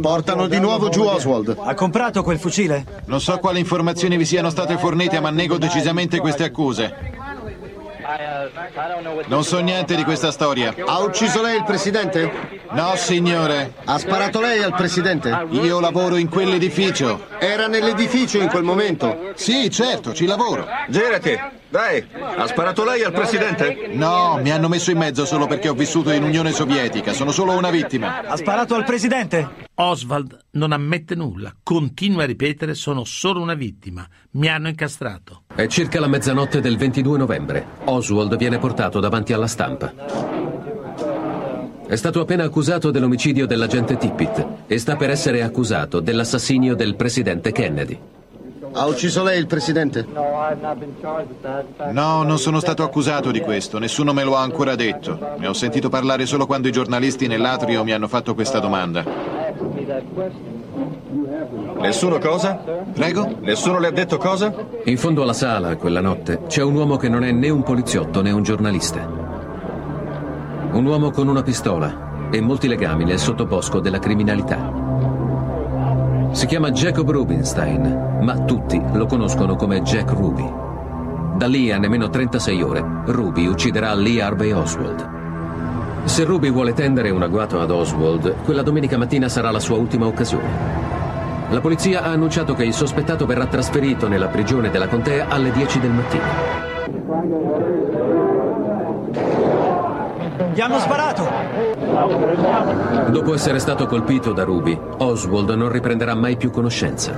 Portano 0.00 0.46
di 0.46 0.58
nuovo 0.58 0.88
giù 0.88 1.02
Oswald. 1.02 1.56
Ha 1.60 1.74
comprato 1.74 2.22
quel 2.22 2.38
fucile? 2.38 3.02
Non 3.06 3.20
so 3.20 3.38
quali 3.38 3.58
informazioni 3.58 4.16
vi 4.16 4.24
siano 4.24 4.48
state 4.50 4.78
fornite, 4.78 5.20
ma 5.20 5.30
nego 5.30 5.58
decisamente 5.58 6.18
queste 6.18 6.44
accuse. 6.44 7.18
Non 9.26 9.44
so 9.44 9.58
niente 9.60 9.94
di 9.94 10.04
questa 10.04 10.30
storia. 10.30 10.74
Ha 10.84 10.98
ucciso 11.00 11.42
lei 11.42 11.56
il 11.56 11.64
presidente? 11.64 12.58
No, 12.70 12.94
signore. 12.96 13.74
Ha 13.84 13.98
sparato 13.98 14.40
lei 14.40 14.62
al 14.62 14.74
presidente? 14.74 15.46
Io 15.50 15.80
lavoro 15.80 16.16
in 16.16 16.28
quell'edificio. 16.28 17.26
Era 17.38 17.66
nell'edificio 17.66 18.38
in 18.38 18.48
quel 18.48 18.62
momento? 18.62 19.32
Sì, 19.34 19.70
certo, 19.70 20.12
ci 20.12 20.26
lavoro. 20.26 20.66
Girati, 20.88 21.38
dai. 21.70 22.04
Ha 22.12 22.46
sparato 22.46 22.84
lei 22.84 23.02
al 23.02 23.12
presidente? 23.12 23.88
No, 23.92 24.38
mi 24.42 24.50
hanno 24.50 24.68
messo 24.68 24.90
in 24.90 24.98
mezzo 24.98 25.24
solo 25.24 25.46
perché 25.46 25.68
ho 25.68 25.74
vissuto 25.74 26.10
in 26.10 26.22
Unione 26.22 26.52
Sovietica. 26.52 27.12
Sono 27.12 27.30
solo 27.30 27.56
una 27.56 27.70
vittima. 27.70 28.26
Ha 28.26 28.36
sparato 28.36 28.74
al 28.74 28.84
presidente? 28.84 29.68
Oswald 29.74 30.36
non 30.52 30.72
ammette 30.72 31.14
nulla, 31.14 31.54
continua 31.62 32.24
a 32.24 32.26
ripetere 32.26 32.74
sono 32.74 33.04
solo 33.04 33.40
una 33.40 33.54
vittima, 33.54 34.06
mi 34.32 34.48
hanno 34.48 34.68
incastrato. 34.68 35.44
È 35.54 35.66
circa 35.68 36.00
la 36.00 36.08
mezzanotte 36.08 36.60
del 36.60 36.76
22 36.76 37.16
novembre. 37.16 37.66
Oswald 37.84 38.36
viene 38.36 38.58
portato 38.58 39.00
davanti 39.00 39.32
alla 39.32 39.46
stampa. 39.46 39.92
È 41.86 41.96
stato 41.96 42.20
appena 42.20 42.44
accusato 42.44 42.90
dell'omicidio 42.90 43.46
dell'agente 43.46 43.96
Tippit 43.96 44.46
e 44.66 44.78
sta 44.78 44.96
per 44.96 45.10
essere 45.10 45.42
accusato 45.42 46.00
dell'assassinio 46.00 46.74
del 46.74 46.94
presidente 46.94 47.50
Kennedy. 47.50 47.98
Ha 48.72 48.86
ucciso 48.86 49.22
lei 49.22 49.38
il 49.38 49.46
presidente? 49.46 50.06
No, 51.90 52.22
non 52.22 52.38
sono 52.38 52.60
stato 52.60 52.82
accusato 52.82 53.30
di 53.30 53.40
questo, 53.40 53.78
nessuno 53.78 54.12
me 54.12 54.22
lo 54.22 54.36
ha 54.36 54.42
ancora 54.42 54.74
detto. 54.74 55.18
Ne 55.38 55.46
ho 55.46 55.52
sentito 55.52 55.88
parlare 55.88 56.24
solo 56.26 56.46
quando 56.46 56.68
i 56.68 56.72
giornalisti 56.72 57.26
nell'atrio 57.26 57.82
mi 57.82 57.92
hanno 57.92 58.08
fatto 58.08 58.34
questa 58.34 58.60
domanda. 58.60 59.04
Nessuno 61.80 62.18
cosa? 62.18 62.54
Prego? 62.92 63.36
Nessuno 63.40 63.78
le 63.80 63.88
ha 63.88 63.92
detto 63.92 64.18
cosa? 64.18 64.54
In 64.84 64.98
fondo 64.98 65.22
alla 65.22 65.32
sala, 65.32 65.76
quella 65.76 66.00
notte, 66.00 66.42
c'è 66.46 66.62
un 66.62 66.74
uomo 66.74 66.96
che 66.96 67.08
non 67.08 67.24
è 67.24 67.32
né 67.32 67.48
un 67.48 67.62
poliziotto 67.62 68.22
né 68.22 68.30
un 68.30 68.42
giornalista. 68.42 69.04
Un 70.72 70.84
uomo 70.84 71.10
con 71.10 71.26
una 71.26 71.42
pistola 71.42 72.28
e 72.30 72.40
molti 72.40 72.68
legami 72.68 73.04
nel 73.04 73.18
sottobosco 73.18 73.80
della 73.80 73.98
criminalità. 73.98 74.89
Si 76.32 76.46
chiama 76.46 76.70
Jacob 76.70 77.10
Rubinstein, 77.10 78.18
ma 78.22 78.44
tutti 78.44 78.80
lo 78.92 79.06
conoscono 79.06 79.56
come 79.56 79.82
Jack 79.82 80.12
Ruby. 80.12 80.48
Da 81.36 81.46
lì 81.46 81.72
a 81.72 81.78
nemmeno 81.78 82.08
36 82.08 82.62
ore, 82.62 82.84
Ruby 83.06 83.46
ucciderà 83.46 83.92
Lee 83.94 84.22
Harvey 84.22 84.52
Oswald. 84.52 85.08
Se 86.04 86.24
Ruby 86.24 86.50
vuole 86.50 86.72
tendere 86.72 87.10
un 87.10 87.22
agguato 87.22 87.60
ad 87.60 87.70
Oswald, 87.70 88.42
quella 88.44 88.62
domenica 88.62 88.96
mattina 88.96 89.28
sarà 89.28 89.50
la 89.50 89.58
sua 89.58 89.76
ultima 89.76 90.06
occasione. 90.06 90.48
La 91.50 91.60
polizia 91.60 92.04
ha 92.04 92.10
annunciato 92.12 92.54
che 92.54 92.64
il 92.64 92.74
sospettato 92.74 93.26
verrà 93.26 93.46
trasferito 93.46 94.06
nella 94.06 94.28
prigione 94.28 94.70
della 94.70 94.86
contea 94.86 95.26
alle 95.28 95.50
10 95.50 95.80
del 95.80 95.90
mattino. 95.90 96.68
Gli 100.54 100.60
hanno 100.60 100.78
sparato! 100.78 101.79
Dopo 103.10 103.34
essere 103.34 103.58
stato 103.58 103.86
colpito 103.86 104.32
da 104.32 104.44
Ruby, 104.44 104.78
Oswald 104.98 105.50
non 105.50 105.70
riprenderà 105.70 106.14
mai 106.14 106.36
più 106.36 106.50
conoscenza. 106.50 107.12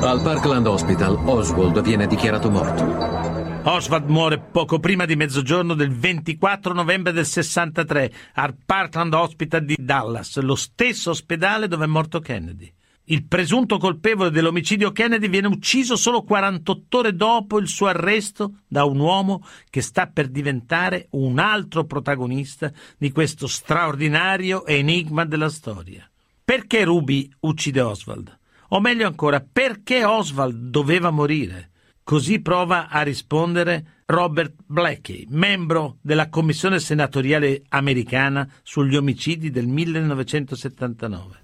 Al 0.00 0.20
Parkland 0.22 0.66
Hospital, 0.66 1.18
Oswald 1.24 1.80
viene 1.82 2.06
dichiarato 2.06 2.50
morto. 2.50 3.30
Oswald 3.64 4.08
muore 4.08 4.38
poco 4.38 4.80
prima 4.80 5.04
di 5.04 5.14
mezzogiorno 5.14 5.74
del 5.74 5.94
24 5.94 6.72
novembre 6.72 7.12
del 7.12 7.26
63 7.26 8.12
al 8.34 8.54
Parkland 8.64 9.14
Hospital 9.14 9.64
di 9.64 9.76
Dallas, 9.78 10.38
lo 10.40 10.56
stesso 10.56 11.10
ospedale 11.10 11.68
dove 11.68 11.84
è 11.84 11.88
morto 11.88 12.18
Kennedy. 12.18 12.72
Il 13.12 13.26
presunto 13.26 13.76
colpevole 13.76 14.30
dell'omicidio 14.30 14.90
Kennedy 14.90 15.28
viene 15.28 15.48
ucciso 15.48 15.96
solo 15.96 16.22
48 16.22 16.96
ore 16.96 17.14
dopo 17.14 17.58
il 17.58 17.68
suo 17.68 17.88
arresto 17.88 18.60
da 18.66 18.84
un 18.84 18.98
uomo 19.00 19.44
che 19.68 19.82
sta 19.82 20.06
per 20.06 20.28
diventare 20.28 21.08
un 21.10 21.38
altro 21.38 21.84
protagonista 21.84 22.72
di 22.96 23.12
questo 23.12 23.46
straordinario 23.46 24.64
enigma 24.64 25.26
della 25.26 25.50
storia. 25.50 26.10
Perché 26.42 26.84
Ruby 26.84 27.30
uccide 27.40 27.82
Oswald? 27.82 28.34
O 28.68 28.80
meglio 28.80 29.06
ancora, 29.06 29.44
perché 29.46 30.06
Oswald 30.06 30.70
doveva 30.70 31.10
morire? 31.10 31.68
Così 32.02 32.40
prova 32.40 32.88
a 32.88 33.02
rispondere 33.02 34.04
Robert 34.06 34.54
Blackie, 34.64 35.26
membro 35.28 35.98
della 36.00 36.30
Commissione 36.30 36.80
senatoriale 36.80 37.64
americana 37.68 38.50
sugli 38.62 38.96
omicidi 38.96 39.50
del 39.50 39.66
1979. 39.66 41.41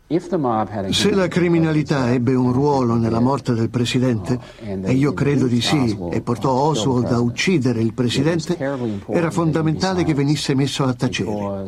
Se 0.90 1.10
la 1.10 1.28
criminalità 1.28 2.10
ebbe 2.10 2.34
un 2.34 2.50
ruolo 2.50 2.94
nella 2.94 3.20
morte 3.20 3.52
del 3.52 3.68
presidente, 3.68 4.38
e 4.58 4.92
io 4.92 5.12
credo 5.12 5.46
di 5.46 5.60
sì, 5.60 5.98
e 6.10 6.22
portò 6.22 6.50
Oswald 6.50 7.12
a 7.12 7.20
uccidere 7.20 7.82
il 7.82 7.92
presidente, 7.92 8.56
era 9.08 9.30
fondamentale 9.30 10.04
che 10.04 10.14
venisse 10.14 10.54
messo 10.54 10.84
a 10.84 10.94
tacere. 10.94 11.66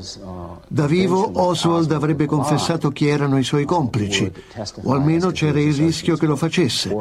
Da 0.66 0.86
vivo 0.86 1.30
Oswald 1.34 1.92
avrebbe 1.92 2.24
confessato 2.24 2.88
chi 2.88 3.08
erano 3.08 3.36
i 3.36 3.44
suoi 3.44 3.66
complici, 3.66 4.32
o 4.84 4.92
almeno 4.94 5.32
c'era 5.32 5.60
il 5.60 5.74
rischio 5.74 6.16
che 6.16 6.24
lo 6.24 6.36
facesse. 6.36 6.96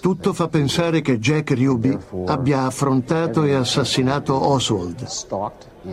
Tutto 0.00 0.32
fa 0.32 0.48
pensare 0.48 1.00
che 1.00 1.20
Jack 1.20 1.52
Ruby 1.52 1.96
abbia 2.26 2.64
affrontato 2.64 3.44
e 3.44 3.54
assassinato 3.54 4.34
Oswald 4.34 5.06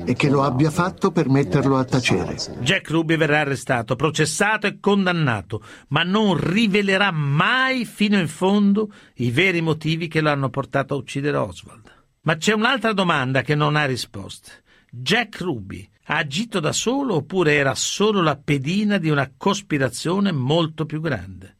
e 0.04 0.14
che 0.14 0.30
lo 0.30 0.44
abbia 0.44 0.72
fatto 0.72 1.12
per 1.12 1.30
metterlo 1.30 1.78
a 1.78 1.86
tacere. 1.86 2.36
Jack 2.60 2.90
Ruby 2.90 3.16
verrà 3.16 3.40
arrestato, 3.40 3.96
processato 3.96 4.68
e 4.68 4.80
condannato, 4.80 5.64
ma 5.90 6.04
non 6.04 6.38
rivelerà 6.38 7.12
mai 7.12 7.86
fino 7.86 8.20
in 8.20 8.28
fondo 8.28 8.92
i 9.16 9.32
veri 9.32 9.62
motivi 9.62 10.08
che 10.08 10.22
lo 10.22 10.30
hanno 10.30 10.50
portato 10.50 10.94
a 10.94 10.98
uccidere 10.98 11.38
Oswald. 11.38 11.94
Ma 12.22 12.36
c'è 12.36 12.54
un'altra 12.54 12.92
domanda 12.92 13.42
che 13.42 13.56
non 13.56 13.76
ha 13.76 13.86
risposte. 13.86 14.64
Jack 14.90 15.42
Ruby 15.42 15.88
ha 16.06 16.18
agito 16.18 16.60
da 16.60 16.72
solo 16.72 17.16
oppure 17.16 17.54
era 17.54 17.76
solo 17.76 18.22
la 18.22 18.36
pedina 18.36 18.98
di 18.98 19.10
una 19.10 19.32
cospirazione 19.36 20.32
molto 20.32 20.86
più 20.86 21.02
grande? 21.02 21.56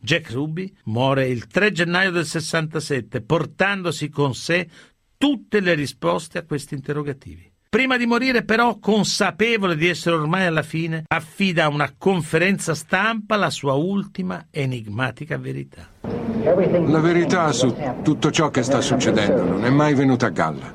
Jack 0.00 0.30
Ruby 0.30 0.72
muore 0.84 1.28
il 1.28 1.46
3 1.46 1.72
gennaio 1.72 2.10
del 2.10 2.26
67, 2.26 3.22
portandosi 3.22 4.08
con 4.08 4.34
sé 4.34 4.68
tutte 5.16 5.60
le 5.60 5.74
risposte 5.74 6.38
a 6.38 6.44
questi 6.44 6.74
interrogativi. 6.74 7.52
Prima 7.76 7.98
di 7.98 8.06
morire, 8.06 8.42
però, 8.42 8.78
consapevole 8.78 9.76
di 9.76 9.86
essere 9.86 10.16
ormai 10.16 10.46
alla 10.46 10.62
fine, 10.62 11.04
affida 11.06 11.64
a 11.64 11.68
una 11.68 11.92
conferenza 11.98 12.74
stampa 12.74 13.36
la 13.36 13.50
sua 13.50 13.74
ultima 13.74 14.46
enigmatica 14.50 15.36
verità. 15.36 15.86
La 16.00 17.00
verità 17.00 17.52
su 17.52 17.76
tutto 18.02 18.30
ciò 18.30 18.48
che 18.48 18.62
sta 18.62 18.80
succedendo 18.80 19.44
non 19.44 19.66
è 19.66 19.68
mai 19.68 19.92
venuta 19.92 20.24
a 20.24 20.30
galla. 20.30 20.72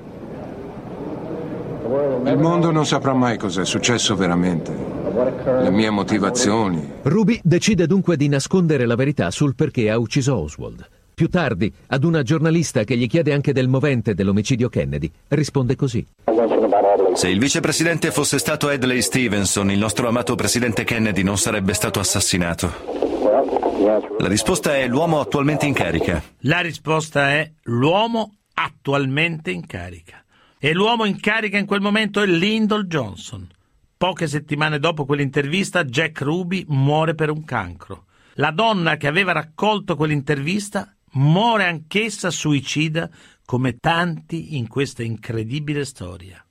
Il 2.30 2.38
mondo 2.38 2.70
non 2.70 2.86
saprà 2.86 3.14
mai 3.14 3.36
cos'è 3.36 3.66
successo 3.66 4.16
veramente. 4.16 4.72
Le 5.44 5.72
mie 5.72 5.90
motivazioni. 5.90 6.88
Ruby 7.02 7.40
decide 7.44 7.88
dunque 7.88 8.16
di 8.16 8.28
nascondere 8.28 8.86
la 8.86 8.94
verità 8.94 9.32
sul 9.32 9.56
perché 9.56 9.90
ha 9.90 9.98
ucciso 9.98 10.38
Oswald. 10.38 10.88
Più 11.16 11.30
tardi, 11.30 11.74
ad 11.88 12.04
una 12.04 12.22
giornalista 12.22 12.84
che 12.84 12.96
gli 12.96 13.08
chiede 13.08 13.34
anche 13.34 13.54
del 13.54 13.68
movente 13.68 14.14
dell'omicidio 14.14 14.70
Kennedy, 14.70 15.12
risponde 15.30 15.76
così. 15.76 16.06
Se 17.14 17.30
il 17.30 17.40
vicepresidente 17.40 18.12
fosse 18.12 18.38
stato 18.38 18.70
Edley 18.70 19.02
Stevenson, 19.02 19.72
il 19.72 19.78
nostro 19.78 20.08
amato 20.08 20.36
presidente 20.36 20.84
Kennedy 20.84 21.24
non 21.24 21.38
sarebbe 21.38 21.74
stato 21.74 22.00
assassinato. 22.00 22.72
La 24.20 24.28
risposta 24.28 24.76
è 24.76 24.88
l'uomo 24.88 25.20
attualmente 25.20 25.66
in 25.66 25.74
carica. 25.74 26.22
La 26.40 26.60
risposta 26.60 27.30
è 27.30 27.52
l'uomo 27.64 28.36
attualmente 28.54 29.52
in 29.52 29.66
carica. 29.66 30.24
E 30.60 30.74
l'uomo 30.74 31.06
in 31.06 31.20
carica 31.20 31.58
in 31.58 31.66
quel 31.66 31.82
momento 31.82 32.22
è 32.22 32.26
Lyndall 32.26 32.84
Johnson. 32.84 33.48
Poche 33.98 34.28
settimane 34.28 34.80
dopo 34.80 35.06
quell'intervista, 35.06 35.84
Jack 35.84 36.22
Ruby 36.22 36.66
muore 36.68 37.16
per 37.16 37.30
un 37.30 37.44
cancro. 37.44 38.06
La 38.36 38.52
donna 38.52 38.98
che 38.98 39.08
aveva 39.08 39.32
raccolto 39.32 39.96
quell'intervista 39.96 40.94
muore 41.14 41.66
anch'essa 41.66 42.30
suicida 42.30 43.10
come 43.46 43.78
tanti 43.78 44.58
in 44.58 44.68
questa 44.68 45.04
incredibile 45.04 45.86
storia. 45.86 46.44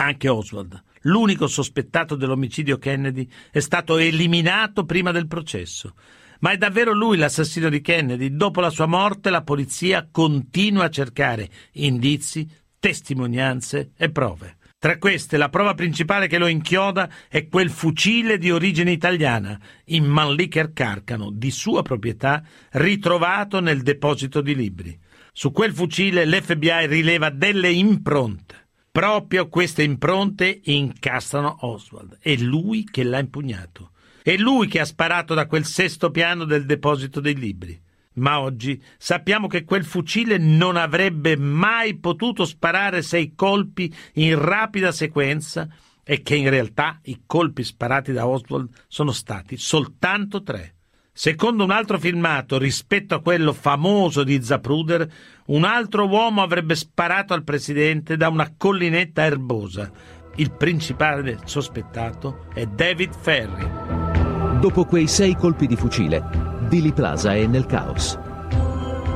Anche 0.00 0.30
Oswald, 0.30 0.82
l'unico 1.02 1.46
sospettato 1.46 2.16
dell'omicidio 2.16 2.78
Kennedy, 2.78 3.28
è 3.50 3.60
stato 3.60 3.98
eliminato 3.98 4.86
prima 4.86 5.12
del 5.12 5.26
processo. 5.26 5.94
Ma 6.38 6.52
è 6.52 6.56
davvero 6.56 6.94
lui 6.94 7.18
l'assassino 7.18 7.68
di 7.68 7.82
Kennedy? 7.82 8.34
Dopo 8.34 8.62
la 8.62 8.70
sua 8.70 8.86
morte 8.86 9.28
la 9.28 9.42
polizia 9.42 10.08
continua 10.10 10.84
a 10.84 10.88
cercare 10.88 11.50
indizi, 11.72 12.48
testimonianze 12.78 13.90
e 13.94 14.10
prove. 14.10 14.56
Tra 14.78 14.96
queste, 14.96 15.36
la 15.36 15.50
prova 15.50 15.74
principale 15.74 16.28
che 16.28 16.38
lo 16.38 16.46
inchioda 16.46 17.10
è 17.28 17.46
quel 17.46 17.68
fucile 17.68 18.38
di 18.38 18.50
origine 18.50 18.92
italiana, 18.92 19.60
in 19.88 20.06
Manlicher 20.06 20.72
Carcano, 20.72 21.30
di 21.30 21.50
sua 21.50 21.82
proprietà, 21.82 22.42
ritrovato 22.70 23.60
nel 23.60 23.82
deposito 23.82 24.40
di 24.40 24.54
libri. 24.54 24.98
Su 25.30 25.52
quel 25.52 25.74
fucile 25.74 26.24
l'FBI 26.24 26.86
rileva 26.86 27.28
delle 27.28 27.70
impronte. 27.70 28.68
Proprio 28.92 29.48
queste 29.48 29.84
impronte 29.84 30.62
incastrano 30.64 31.58
Oswald. 31.60 32.18
È 32.20 32.34
lui 32.34 32.82
che 32.82 33.04
l'ha 33.04 33.20
impugnato. 33.20 33.92
È 34.20 34.36
lui 34.36 34.66
che 34.66 34.80
ha 34.80 34.84
sparato 34.84 35.32
da 35.32 35.46
quel 35.46 35.64
sesto 35.64 36.10
piano 36.10 36.44
del 36.44 36.66
deposito 36.66 37.20
dei 37.20 37.36
libri. 37.36 37.80
Ma 38.14 38.40
oggi 38.40 38.82
sappiamo 38.98 39.46
che 39.46 39.62
quel 39.62 39.84
fucile 39.84 40.38
non 40.38 40.76
avrebbe 40.76 41.36
mai 41.36 41.98
potuto 41.98 42.44
sparare 42.44 43.02
sei 43.02 43.34
colpi 43.36 43.94
in 44.14 44.36
rapida 44.36 44.90
sequenza 44.90 45.68
e 46.02 46.22
che 46.22 46.34
in 46.34 46.50
realtà 46.50 46.98
i 47.04 47.22
colpi 47.26 47.62
sparati 47.62 48.10
da 48.10 48.26
Oswald 48.26 48.70
sono 48.88 49.12
stati 49.12 49.56
soltanto 49.56 50.42
tre. 50.42 50.74
Secondo 51.12 51.64
un 51.64 51.70
altro 51.70 51.98
filmato, 51.98 52.56
rispetto 52.56 53.14
a 53.14 53.20
quello 53.20 53.52
famoso 53.52 54.22
di 54.22 54.42
Zapruder, 54.42 55.06
un 55.46 55.64
altro 55.64 56.06
uomo 56.06 56.40
avrebbe 56.40 56.74
sparato 56.74 57.34
al 57.34 57.42
presidente 57.42 58.16
da 58.16 58.28
una 58.28 58.54
collinetta 58.56 59.24
erbosa. 59.24 59.90
Il 60.36 60.52
principale 60.52 61.38
sospettato 61.44 62.46
è 62.54 62.64
David 62.64 63.12
Ferry. 63.12 64.58
Dopo 64.60 64.84
quei 64.84 65.08
sei 65.08 65.34
colpi 65.34 65.66
di 65.66 65.76
fucile, 65.76 66.22
Dili 66.68 66.92
Plaza 66.92 67.34
è 67.34 67.44
nel 67.46 67.66
caos. 67.66 68.16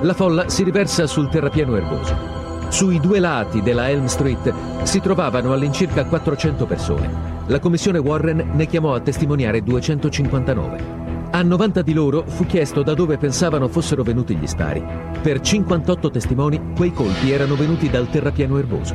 La 0.03 0.15
folla 0.15 0.49
si 0.49 0.65
riversa 0.65 1.07
sul 1.07 1.29
terrapieno 1.29 1.77
erboso. 1.77 2.33
Sui 2.71 2.99
due 2.99 3.21
lati 3.21 3.63
della 3.63 3.89
Elm 3.89 4.07
Street 4.07 4.83
si 4.83 5.01
trovavano 5.01 5.53
all'incirca 5.53 6.05
400 6.05 6.67
persone. 6.67 7.33
La 7.47 7.61
commissione 7.61 7.99
Warren 7.99 8.51
ne 8.53 8.67
chiamò 8.67 8.95
a 8.95 9.01
testimoniare 9.01 9.63
259. 9.63 11.04
A 11.35 11.43
90 11.43 11.83
di 11.83 11.93
loro 11.93 12.23
fu 12.29 12.47
chiesto 12.47 12.85
da 12.85 12.95
dove 12.95 13.19
pensavano 13.19 13.67
fossero 13.67 14.05
venuti 14.05 14.37
gli 14.37 14.47
spari. 14.47 14.81
Per 15.21 15.41
58 15.41 16.09
testimoni 16.09 16.61
quei 16.77 16.93
colpi 16.93 17.33
erano 17.33 17.57
venuti 17.57 17.91
dal 17.91 18.09
terrapieno 18.09 18.57
erboso. 18.57 18.95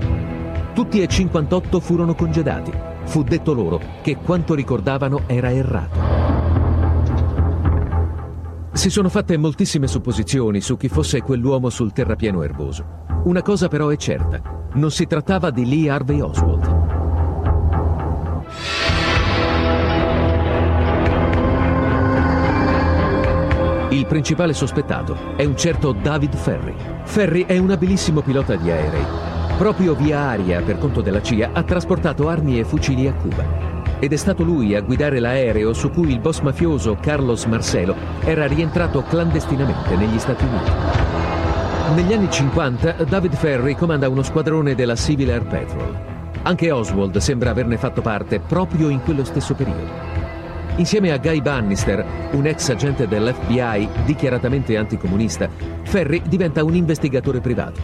Tutti 0.73 1.01
e 1.01 1.07
58 1.07 1.81
furono 1.81 2.15
congedati. 2.15 2.71
Fu 3.03 3.23
detto 3.23 3.51
loro 3.51 3.81
che 4.01 4.15
quanto 4.23 4.53
ricordavano 4.53 5.23
era 5.25 5.51
errato. 5.51 5.99
Si 8.71 8.89
sono 8.89 9.09
fatte 9.09 9.35
moltissime 9.35 9.87
supposizioni 9.87 10.61
su 10.61 10.77
chi 10.77 10.87
fosse 10.87 11.21
quell'uomo 11.21 11.69
sul 11.69 11.91
terrapieno 11.91 12.41
erboso. 12.41 12.85
Una 13.25 13.41
cosa 13.41 13.67
però 13.67 13.89
è 13.89 13.97
certa, 13.97 14.41
non 14.75 14.91
si 14.91 15.05
trattava 15.07 15.51
di 15.51 15.67
Lee 15.67 15.89
Harvey 15.89 16.21
Oswald. 16.21 16.68
Il 23.91 24.05
principale 24.05 24.53
sospettato 24.53 25.17
è 25.35 25.43
un 25.45 25.57
certo 25.57 25.93
David 25.93 26.35
Ferry. 26.35 26.75
Ferry 27.05 27.47
è 27.47 27.57
un 27.57 27.71
abilissimo 27.71 28.21
pilota 28.21 28.55
di 28.55 28.69
aerei. 28.69 29.03
Proprio 29.57 29.95
via 29.95 30.19
aria, 30.19 30.61
per 30.61 30.77
conto 30.77 31.01
della 31.01 31.23
CIA, 31.23 31.49
ha 31.53 31.63
trasportato 31.63 32.29
armi 32.29 32.59
e 32.59 32.65
fucili 32.65 33.07
a 33.07 33.13
Cuba. 33.13 33.43
Ed 33.97 34.13
è 34.13 34.15
stato 34.15 34.43
lui 34.43 34.75
a 34.75 34.81
guidare 34.81 35.19
l'aereo 35.19 35.73
su 35.73 35.89
cui 35.89 36.11
il 36.11 36.19
boss 36.19 36.41
mafioso 36.41 36.97
Carlos 37.01 37.45
Marcelo 37.45 37.95
era 38.19 38.45
rientrato 38.45 39.01
clandestinamente 39.01 39.95
negli 39.95 40.19
Stati 40.19 40.45
Uniti. 40.45 40.71
Negli 41.95 42.13
anni 42.13 42.29
50 42.29 42.91
David 43.05 43.33
Ferry 43.33 43.73
comanda 43.73 44.07
uno 44.07 44.21
squadrone 44.21 44.75
della 44.75 44.95
Civil 44.95 45.31
Air 45.31 45.47
Patrol. 45.47 45.97
Anche 46.43 46.69
Oswald 46.69 47.17
sembra 47.17 47.49
averne 47.49 47.77
fatto 47.77 48.01
parte 48.01 48.39
proprio 48.39 48.89
in 48.89 49.01
quello 49.01 49.23
stesso 49.23 49.55
periodo. 49.55 50.08
Insieme 50.79 51.11
a 51.11 51.17
Guy 51.17 51.41
Bannister, 51.41 52.29
un 52.31 52.45
ex 52.45 52.69
agente 52.69 53.05
dell'FBI 53.05 54.05
dichiaratamente 54.05 54.77
anticomunista, 54.77 55.49
Ferry 55.83 56.21
diventa 56.25 56.63
un 56.63 56.73
investigatore 56.73 57.41
privato. 57.41 57.81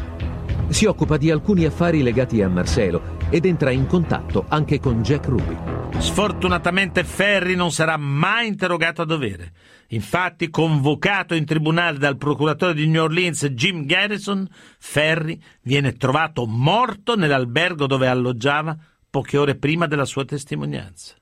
Si 0.70 0.86
occupa 0.86 1.18
di 1.18 1.30
alcuni 1.30 1.66
affari 1.66 2.02
legati 2.02 2.42
a 2.42 2.48
Marcelo 2.48 3.18
ed 3.30 3.44
entra 3.44 3.72
in 3.72 3.86
contatto 3.86 4.46
anche 4.48 4.80
con 4.80 5.04
Jack 5.04 5.28
Ruby. 5.28 5.58
Sfortunatamente 5.98 7.04
Ferry 7.04 7.56
non 7.56 7.70
sarà 7.70 7.98
mai 7.98 8.48
interrogato 8.48 9.02
a 9.02 9.06
dovere. 9.06 9.52
Infatti, 9.90 10.50
convocato 10.50 11.36
in 11.36 11.44
tribunale 11.44 11.98
dal 11.98 12.16
procuratore 12.16 12.74
di 12.74 12.88
New 12.88 13.04
Orleans 13.04 13.46
Jim 13.48 13.86
Garrison, 13.86 14.48
Ferry 14.80 15.38
viene 15.64 15.98
trovato 15.98 16.46
morto 16.46 17.18
nell'albergo 17.18 17.88
dove 17.88 18.08
alloggiava 18.08 18.74
poche 19.10 19.38
ore 19.38 19.56
prima 19.56 19.86
della 19.86 20.06
sua 20.06 20.24
testimonianza. 20.24 21.16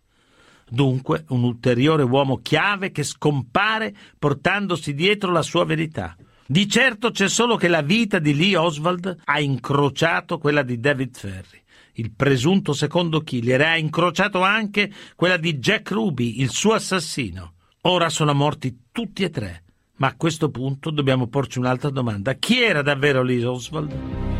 Dunque 0.73 1.25
un 1.27 1.43
ulteriore 1.43 2.01
uomo 2.01 2.37
chiave 2.37 2.89
che 2.89 3.03
scompare 3.03 3.93
portandosi 4.17 4.95
dietro 4.95 5.31
la 5.31 5.43
sua 5.43 5.65
verità. 5.65 6.17
Di 6.47 6.67
certo 6.67 7.11
c'è 7.11 7.29
solo 7.29 7.57
che 7.57 7.67
la 7.67 7.83
vita 7.83 8.17
di 8.17 8.33
Lee 8.33 8.57
Oswald 8.57 9.17
ha 9.23 9.39
incrociato 9.39 10.39
quella 10.39 10.63
di 10.63 10.79
David 10.79 11.15
Ferry, 11.15 11.61
il 11.93 12.11
presunto 12.11 12.73
secondo 12.73 13.21
killer, 13.21 13.61
e 13.61 13.65
ha 13.65 13.77
incrociato 13.77 14.41
anche 14.41 14.91
quella 15.15 15.37
di 15.37 15.59
Jack 15.59 15.91
Ruby, 15.91 16.41
il 16.41 16.49
suo 16.49 16.73
assassino. 16.73 17.53
Ora 17.81 18.09
sono 18.09 18.33
morti 18.33 18.85
tutti 18.91 19.21
e 19.21 19.29
tre, 19.29 19.63
ma 19.97 20.07
a 20.07 20.15
questo 20.15 20.49
punto 20.49 20.89
dobbiamo 20.89 21.27
porci 21.27 21.59
un'altra 21.59 21.91
domanda. 21.91 22.33
Chi 22.33 22.63
era 22.63 22.81
davvero 22.81 23.21
Lee 23.21 23.45
Oswald? 23.45 23.91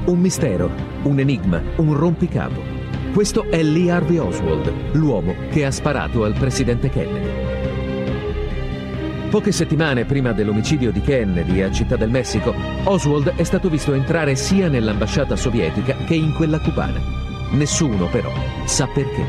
Un 0.05 0.19
mistero, 0.19 0.71
un 1.03 1.19
enigma, 1.19 1.61
un 1.77 1.93
rompicapo. 1.93 2.82
Questo 3.13 3.45
è 3.47 3.61
Lee 3.61 3.91
Harvey 3.91 4.17
Oswald, 4.17 4.73
l'uomo 4.93 5.35
che 5.51 5.65
ha 5.65 5.71
sparato 5.71 6.23
al 6.23 6.33
presidente 6.33 6.89
Kennedy. 6.89 7.29
Poche 9.29 9.51
settimane 9.51 10.05
prima 10.05 10.31
dell'omicidio 10.31 10.91
di 10.91 10.99
Kennedy 10.99 11.61
a 11.61 11.71
Città 11.71 11.95
del 11.95 12.09
Messico, 12.09 12.55
Oswald 12.85 13.35
è 13.35 13.43
stato 13.43 13.69
visto 13.69 13.93
entrare 13.93 14.33
sia 14.35 14.67
nell'ambasciata 14.67 15.35
sovietica 15.35 15.95
che 16.07 16.15
in 16.15 16.33
quella 16.33 16.59
cubana. 16.59 16.99
Nessuno 17.51 18.07
però 18.07 18.31
sa 18.65 18.87
perché. 18.87 19.23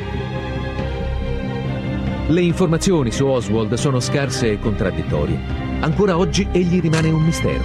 Le 2.29 2.40
informazioni 2.40 3.11
su 3.11 3.27
Oswald 3.27 3.75
sono 3.75 4.01
scarse 4.01 4.51
e 4.51 4.59
contraddittorie. 4.59 5.38
Ancora 5.81 6.16
oggi 6.16 6.49
egli 6.53 6.81
rimane 6.81 7.11
un 7.11 7.23
mistero. 7.23 7.64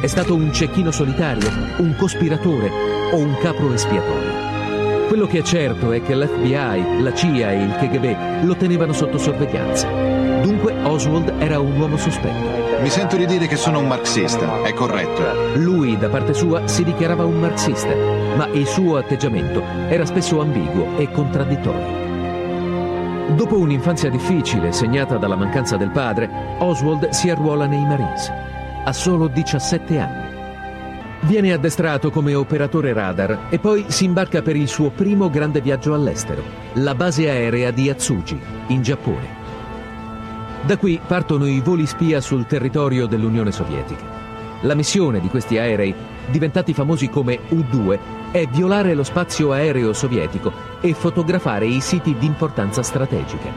È 0.00 0.06
stato 0.06 0.34
un 0.34 0.50
cecchino 0.50 0.90
solitario, 0.90 1.50
un 1.76 1.94
cospiratore 1.98 2.70
o 3.12 3.18
un 3.18 3.36
capro 3.38 3.70
espiatorio? 3.74 4.51
Quello 5.12 5.26
che 5.26 5.40
è 5.40 5.42
certo 5.42 5.92
è 5.92 6.00
che 6.00 6.16
l'FBI, 6.16 7.02
la 7.02 7.12
CIA 7.12 7.52
e 7.52 7.64
il 7.64 7.76
KGB 7.76 8.46
lo 8.46 8.56
tenevano 8.56 8.94
sotto 8.94 9.18
sorveglianza. 9.18 9.86
Dunque 10.40 10.74
Oswald 10.84 11.34
era 11.36 11.60
un 11.60 11.78
uomo 11.78 11.98
sospetto. 11.98 12.80
Mi 12.80 12.88
sento 12.88 13.16
di 13.16 13.26
dire 13.26 13.46
che 13.46 13.56
sono 13.56 13.80
un 13.80 13.88
marxista, 13.88 14.62
è 14.62 14.72
corretto. 14.72 15.58
Lui, 15.58 15.98
da 15.98 16.08
parte 16.08 16.32
sua, 16.32 16.66
si 16.66 16.82
dichiarava 16.82 17.26
un 17.26 17.40
marxista, 17.40 17.94
ma 18.36 18.46
il 18.54 18.66
suo 18.66 18.96
atteggiamento 18.96 19.62
era 19.88 20.06
spesso 20.06 20.40
ambiguo 20.40 20.96
e 20.96 21.10
contraddittorio. 21.10 23.34
Dopo 23.34 23.58
un'infanzia 23.58 24.08
difficile, 24.08 24.72
segnata 24.72 25.18
dalla 25.18 25.36
mancanza 25.36 25.76
del 25.76 25.90
padre, 25.90 26.56
Oswald 26.60 27.10
si 27.10 27.28
arruola 27.28 27.66
nei 27.66 27.84
Marines. 27.84 28.32
Ha 28.82 28.92
solo 28.94 29.28
17 29.28 30.00
anni. 30.00 30.31
Viene 31.24 31.52
addestrato 31.52 32.10
come 32.10 32.34
operatore 32.34 32.92
radar 32.92 33.46
e 33.48 33.60
poi 33.60 33.84
si 33.86 34.04
imbarca 34.04 34.42
per 34.42 34.56
il 34.56 34.66
suo 34.66 34.90
primo 34.90 35.30
grande 35.30 35.60
viaggio 35.60 35.94
all'estero, 35.94 36.42
la 36.74 36.96
base 36.96 37.30
aerea 37.30 37.70
di 37.70 37.88
Atsugi, 37.88 38.40
in 38.66 38.82
Giappone. 38.82 39.40
Da 40.66 40.76
qui 40.76 41.00
partono 41.04 41.46
i 41.46 41.60
voli 41.60 41.86
spia 41.86 42.20
sul 42.20 42.46
territorio 42.46 43.06
dell'Unione 43.06 43.52
Sovietica. 43.52 44.04
La 44.62 44.74
missione 44.74 45.20
di 45.20 45.28
questi 45.28 45.58
aerei, 45.58 45.94
diventati 46.28 46.74
famosi 46.74 47.08
come 47.08 47.38
U-2, 47.50 47.98
è 48.32 48.44
violare 48.46 48.92
lo 48.94 49.04
spazio 49.04 49.52
aereo 49.52 49.92
sovietico 49.92 50.52
e 50.80 50.92
fotografare 50.92 51.66
i 51.66 51.80
siti 51.80 52.16
di 52.18 52.26
importanza 52.26 52.82
strategica. 52.82 53.48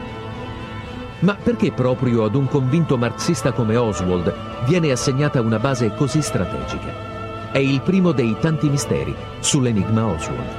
Ma 1.20 1.34
perché 1.34 1.72
proprio 1.72 2.22
ad 2.24 2.36
un 2.36 2.46
convinto 2.46 2.96
marxista 2.96 3.50
come 3.50 3.74
Oswald 3.74 4.32
viene 4.66 4.92
assegnata 4.92 5.40
una 5.40 5.58
base 5.58 5.92
così 5.94 6.22
strategica? 6.22 7.15
È 7.56 7.60
il 7.60 7.80
primo 7.80 8.12
dei 8.12 8.36
tanti 8.38 8.68
misteri 8.68 9.14
sull'enigma 9.40 10.04
Oswald. 10.04 10.50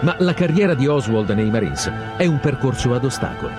Ma 0.00 0.16
la 0.20 0.32
carriera 0.32 0.72
di 0.72 0.86
Oswald 0.86 1.28
nei 1.28 1.50
Marines 1.50 1.92
è 2.16 2.24
un 2.24 2.40
percorso 2.40 2.94
ad 2.94 3.04
ostacoli. 3.04 3.52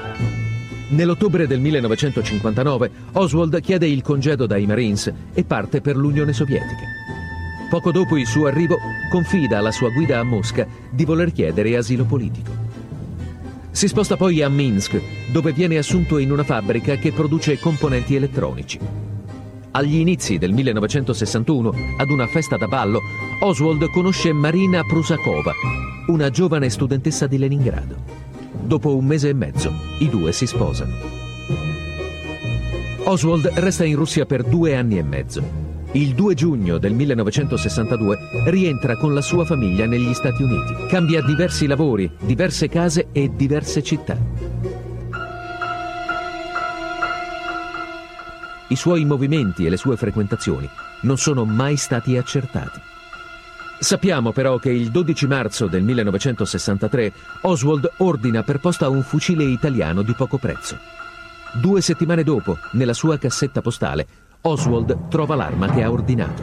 Nell'ottobre 0.88 1.46
del 1.46 1.60
1959 1.60 2.92
Oswald 3.12 3.62
chiede 3.62 3.88
il 3.88 4.02
congedo 4.02 4.48
dai 4.48 4.66
Marines 4.66 5.14
e 5.36 5.44
parte 5.44 5.82
per 5.82 5.96
l'Unione 5.96 6.34
Sovietica. 6.34 6.88
Poco 7.70 7.92
dopo 7.92 8.18
il 8.18 8.26
suo 8.26 8.48
arrivo 8.48 8.78
confida 9.12 9.60
alla 9.60 9.72
sua 9.72 9.90
guida 9.90 10.18
a 10.18 10.24
Mosca 10.24 10.66
di 10.90 11.06
voler 11.06 11.32
chiedere 11.32 11.78
asilo 11.78 12.06
politico. 12.06 12.50
Si 13.70 13.88
sposta 13.88 14.18
poi 14.18 14.42
a 14.42 14.50
Minsk, 14.50 15.00
dove 15.32 15.52
viene 15.52 15.78
assunto 15.78 16.18
in 16.18 16.32
una 16.32 16.44
fabbrica 16.44 16.96
che 16.96 17.12
produce 17.12 17.60
componenti 17.60 18.16
elettronici. 18.16 19.12
Agli 19.76 19.96
inizi 19.96 20.38
del 20.38 20.54
1961, 20.54 21.74
ad 21.98 22.12
una 22.12 22.28
festa 22.28 22.58
da 22.58 22.68
ballo, 22.68 23.00
Oswald 23.40 23.90
conosce 23.90 24.32
Marina 24.32 24.84
Prusakova, 24.84 25.52
una 26.08 26.30
giovane 26.30 26.70
studentessa 26.70 27.26
di 27.26 27.40
Leningrado. 27.40 27.96
Dopo 28.52 28.96
un 28.96 29.04
mese 29.04 29.30
e 29.30 29.34
mezzo, 29.34 29.74
i 29.98 30.10
due 30.10 30.32
si 30.32 30.46
sposano. 30.46 30.94
Oswald 33.06 33.48
resta 33.56 33.84
in 33.84 33.96
Russia 33.96 34.28
per 34.28 34.44
due 34.44 34.76
anni 34.76 35.00
e 35.00 35.04
mezzo. 35.04 35.44
Il 35.94 36.14
2 36.14 36.36
giugno 36.36 36.78
del 36.78 36.94
1962 36.94 38.18
rientra 38.46 38.96
con 38.96 39.16
la 39.16 39.22
sua 39.22 39.44
famiglia 39.44 39.88
negli 39.88 40.14
Stati 40.14 40.44
Uniti. 40.44 40.86
Cambia 40.88 41.24
diversi 41.24 41.66
lavori, 41.66 42.12
diverse 42.20 42.70
case 42.70 43.08
e 43.12 43.32
diverse 43.36 43.82
città. 43.82 44.18
I 48.74 48.76
suoi 48.76 49.06
movimenti 49.06 49.68
e 49.68 49.70
le 49.70 49.78
sue 49.78 49.96
frequentazioni 49.96 50.68
non 51.02 51.18
sono 51.20 51.46
mai 51.46 51.78
stati 51.78 52.18
accertati. 52.18 52.82
Sappiamo 53.78 54.32
però 54.32 54.58
che 54.58 54.72
il 54.72 54.90
12 54.90 55.28
marzo 55.28 55.68
del 55.68 55.84
1963 55.84 57.14
Oswald 57.42 57.92
ordina 57.98 58.42
per 58.42 58.60
posta 58.60 58.90
un 58.90 59.04
fucile 59.04 59.44
italiano 59.44 60.02
di 60.02 60.14
poco 60.14 60.38
prezzo. 60.38 60.78
Due 61.54 61.82
settimane 61.82 62.24
dopo, 62.24 62.58
nella 62.72 62.94
sua 62.94 63.20
cassetta 63.20 63.62
postale, 63.62 64.08
Oswald 64.42 65.08
trova 65.08 65.36
l'arma 65.36 65.70
che 65.70 65.84
ha 65.84 65.92
ordinato. 65.92 66.42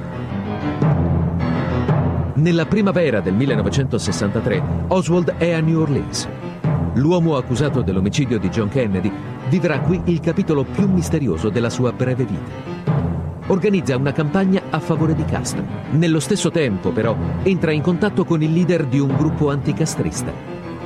Nella 2.35 2.67
primavera 2.67 3.21
del 3.21 3.35
1963 3.35 4.63
Oswald 4.89 5.35
è 5.37 5.51
a 5.51 5.61
New 5.61 5.81
Orleans. 5.81 6.29
L'uomo 6.95 7.37
accusato 7.37 7.83
dell'omicidio 7.83 8.39
di 8.39 8.49
John 8.49 8.69
Kennedy 8.69 9.11
vivrà 9.49 9.81
qui 9.81 10.01
il 10.07 10.21
capitolo 10.21 10.65
più 10.65 10.89
misterioso 10.89 11.49
della 11.49 11.71
sua 11.71 11.93
breve 11.93 12.25
vita. 12.25 13.49
Organizza 13.49 13.97
una 13.97 14.13
campagna 14.13 14.63
a 14.71 14.79
favore 14.79 15.15
di 15.15 15.25
Castro. 15.25 15.65
Nello 15.91 16.21
stesso 16.21 16.51
tempo, 16.51 16.91
però, 16.91 17.17
entra 17.43 17.73
in 17.73 17.83
contatto 17.83 18.25
con 18.25 18.43
il 18.43 18.53
leader 18.53 18.87
di 18.87 18.99
un 18.99 19.17
gruppo 19.17 19.51
anticastrista, 19.51 20.33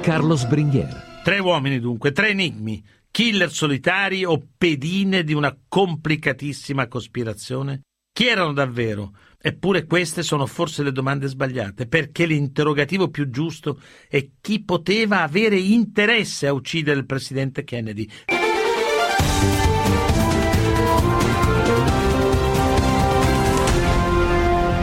Carlos 0.00 0.46
Bringuier. 0.46 1.20
Tre 1.22 1.38
uomini 1.38 1.78
dunque, 1.78 2.12
tre 2.12 2.30
enigmi, 2.30 2.82
killer 3.10 3.50
solitari 3.50 4.24
o 4.24 4.40
pedine 4.56 5.24
di 5.24 5.34
una 5.34 5.56
complicatissima 5.68 6.86
cospirazione? 6.86 7.82
Chi 8.12 8.26
erano 8.26 8.52
davvero? 8.52 9.12
Eppure 9.46 9.84
queste 9.84 10.22
sono 10.22 10.46
forse 10.46 10.82
le 10.82 10.90
domande 10.90 11.26
sbagliate, 11.26 11.86
perché 11.86 12.24
l'interrogativo 12.24 13.10
più 13.10 13.28
giusto 13.28 13.78
è 14.08 14.26
chi 14.40 14.64
poteva 14.64 15.20
avere 15.20 15.58
interesse 15.58 16.46
a 16.46 16.54
uccidere 16.54 16.98
il 16.98 17.04
presidente 17.04 17.62
Kennedy. 17.62 18.08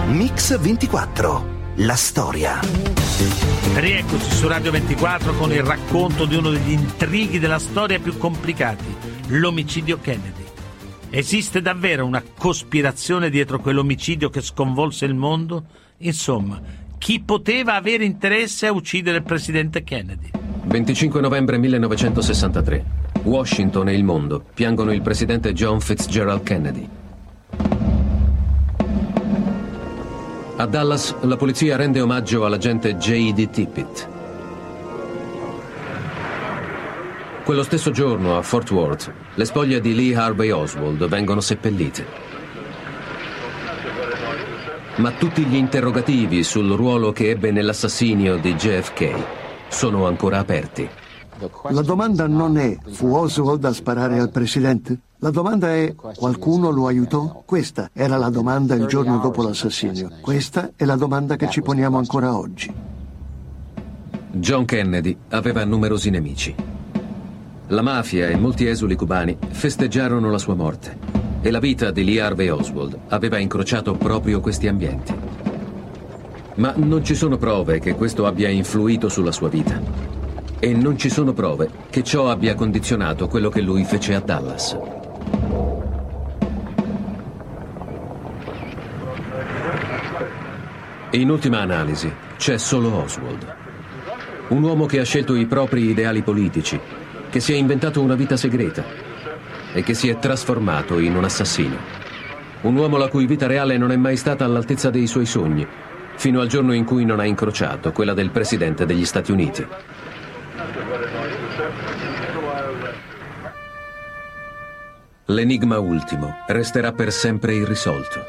Mix 0.10 0.60
24. 0.60 1.74
La 1.78 1.96
storia. 1.96 2.60
Rieccoci 3.74 4.30
su 4.30 4.48
Radio 4.48 4.70
24 4.70 5.34
con 5.38 5.52
il 5.52 5.64
racconto 5.64 6.26
di 6.26 6.36
uno 6.36 6.52
degli 6.52 6.74
intrighi 6.74 7.40
della 7.40 7.58
storia 7.58 7.98
più 7.98 8.16
complicati, 8.16 8.96
l'omicidio 9.30 10.00
Kennedy. 10.00 10.51
Esiste 11.14 11.62
davvero 11.62 12.06
una 12.06 12.24
cospirazione 12.38 13.30
dietro 13.30 13.60
quell'omicidio 13.60 14.30
che 14.30 14.40
sconvolse 14.40 15.04
il 15.04 15.14
mondo? 15.14 15.66
Insomma, 15.98 16.62
chi 16.98 17.20
poteva 17.20 17.76
avere 17.76 18.06
interesse 18.06 18.66
a 18.66 18.72
uccidere 18.72 19.18
il 19.18 19.24
presidente 19.24 19.84
Kennedy? 19.84 20.32
25 20.64 21.20
novembre 21.20 21.58
1963. 21.58 22.86
Washington 23.24 23.90
e 23.90 23.94
il 23.94 24.06
mondo 24.06 24.42
piangono 24.54 24.94
il 24.94 25.02
presidente 25.02 25.52
John 25.52 25.82
Fitzgerald 25.82 26.44
Kennedy. 26.44 26.88
A 30.56 30.66
Dallas 30.66 31.14
la 31.24 31.36
polizia 31.36 31.76
rende 31.76 32.00
omaggio 32.00 32.46
all'agente 32.46 32.96
J.D. 32.96 33.50
Tippit. 33.50 34.11
Quello 37.44 37.64
stesso 37.64 37.90
giorno 37.90 38.38
a 38.38 38.44
Fort 38.44 38.70
Worth 38.70 39.12
le 39.34 39.46
spoglie 39.46 39.82
di 39.82 39.96
Lee 39.96 40.16
Harvey 40.16 40.52
Oswald 40.52 41.08
vengono 41.08 41.42
seppellite. 41.42 42.06
Ma 44.98 45.12
tutti 45.12 45.44
gli 45.46 45.56
interrogativi 45.56 46.44
sul 46.44 46.70
ruolo 46.72 47.12
che 47.12 47.30
ebbe 47.30 47.52
nell'assassinio 47.52 48.38
di 48.38 48.54
JFK 48.54 49.14
sono 49.70 50.06
ancora 50.06 50.38
aperti. 50.38 50.88
La 51.70 51.82
domanda 51.82 52.28
non 52.28 52.58
è 52.58 52.78
fu 52.92 53.12
Oswald 53.12 53.66
a 53.66 53.74
sparare 53.74 54.20
al 54.20 54.30
presidente? 54.30 55.00
La 55.18 55.32
domanda 55.32 55.74
è 55.74 55.96
qualcuno 55.96 56.70
lo 56.70 56.86
aiutò? 56.86 57.42
Questa 57.44 57.90
era 57.92 58.18
la 58.18 58.30
domanda 58.30 58.76
il 58.76 58.86
giorno 58.86 59.18
dopo 59.18 59.42
l'assassinio. 59.42 60.10
Questa 60.22 60.74
è 60.76 60.86
la 60.86 60.96
domanda 60.96 61.36
che 61.38 61.50
ci 61.50 61.62
poniamo 61.62 61.98
ancora 61.98 62.38
oggi. 62.38 62.72
John 64.34 64.66
Kennedy 64.66 65.18
aveva 65.30 65.66
numerosi 65.66 66.12
nemici. 66.12 66.71
La 67.72 67.82
mafia 67.82 68.28
e 68.28 68.36
molti 68.36 68.68
esuli 68.68 68.96
cubani 68.96 69.38
festeggiarono 69.48 70.30
la 70.30 70.38
sua 70.38 70.56
morte 70.56 70.98
e 71.40 71.50
la 71.52 71.60
vita 71.60 71.90
di 71.90 72.04
Lee 72.04 72.20
Harvey 72.20 72.50
Oswald 72.50 73.00
aveva 73.08 73.38
incrociato 73.38 73.94
proprio 73.94 74.42
questi 74.42 74.68
ambienti. 74.68 75.16
Ma 76.56 76.74
non 76.76 77.02
ci 77.06 77.16
sono 77.16 77.38
prove 77.38 77.80
che 77.80 77.96
questo 77.96 78.26
abbia 78.26 78.50
influito 78.50 79.08
sulla 79.08 79.32
sua 79.32 79.48
vita. 79.48 79.82
E 80.60 80.74
non 80.74 80.98
ci 80.98 81.10
sono 81.10 81.32
prove 81.32 81.70
che 81.90 82.04
ciò 82.04 82.30
abbia 82.30 82.56
condizionato 82.56 83.30
quello 83.30 83.48
che 83.48 83.62
lui 83.62 83.86
fece 83.86 84.16
a 84.16 84.20
Dallas. 84.20 84.78
In 91.12 91.30
ultima 91.30 91.60
analisi, 91.62 92.12
c'è 92.36 92.58
solo 92.58 92.94
Oswald. 93.02 93.56
Un 94.50 94.62
uomo 94.62 94.86
che 94.86 95.00
ha 95.00 95.06
scelto 95.06 95.36
i 95.36 95.46
propri 95.46 95.86
ideali 95.86 96.22
politici, 96.22 96.78
che 97.32 97.40
si 97.40 97.54
è 97.54 97.56
inventato 97.56 98.02
una 98.02 98.16
vita 98.16 98.36
segreta 98.36 98.84
e 99.74 99.84
che 99.84 99.94
si 99.94 100.10
è 100.10 100.20
trasformato 100.20 101.00
in 101.00 101.16
un 101.16 101.24
assassino. 101.24 101.78
Un 102.64 102.76
uomo 102.76 102.98
la 102.98 103.08
cui 103.08 103.26
vita 103.26 103.48
reale 103.48 103.78
non 103.78 103.90
è 103.92 103.96
mai 103.96 104.18
stata 104.18 104.44
all'altezza 104.44 104.90
dei 104.90 105.08
suoi 105.08 105.26
sogni, 105.26 105.66
fino 106.18 106.42
al 106.42 106.48
giorno 106.48 106.74
in 106.74 106.84
cui 106.84 107.06
non 107.06 107.22
ha 107.22 107.26
incrociato 107.26 107.94
quella 107.94 108.14
del 108.14 108.32
Presidente 108.32 108.86
degli 108.86 109.06
Stati 109.06 109.32
Uniti. 109.32 109.66
L'enigma 115.28 115.80
ultimo 115.80 116.36
resterà 116.48 116.92
per 116.92 117.14
sempre 117.14 117.54
irrisolto. 117.54 118.20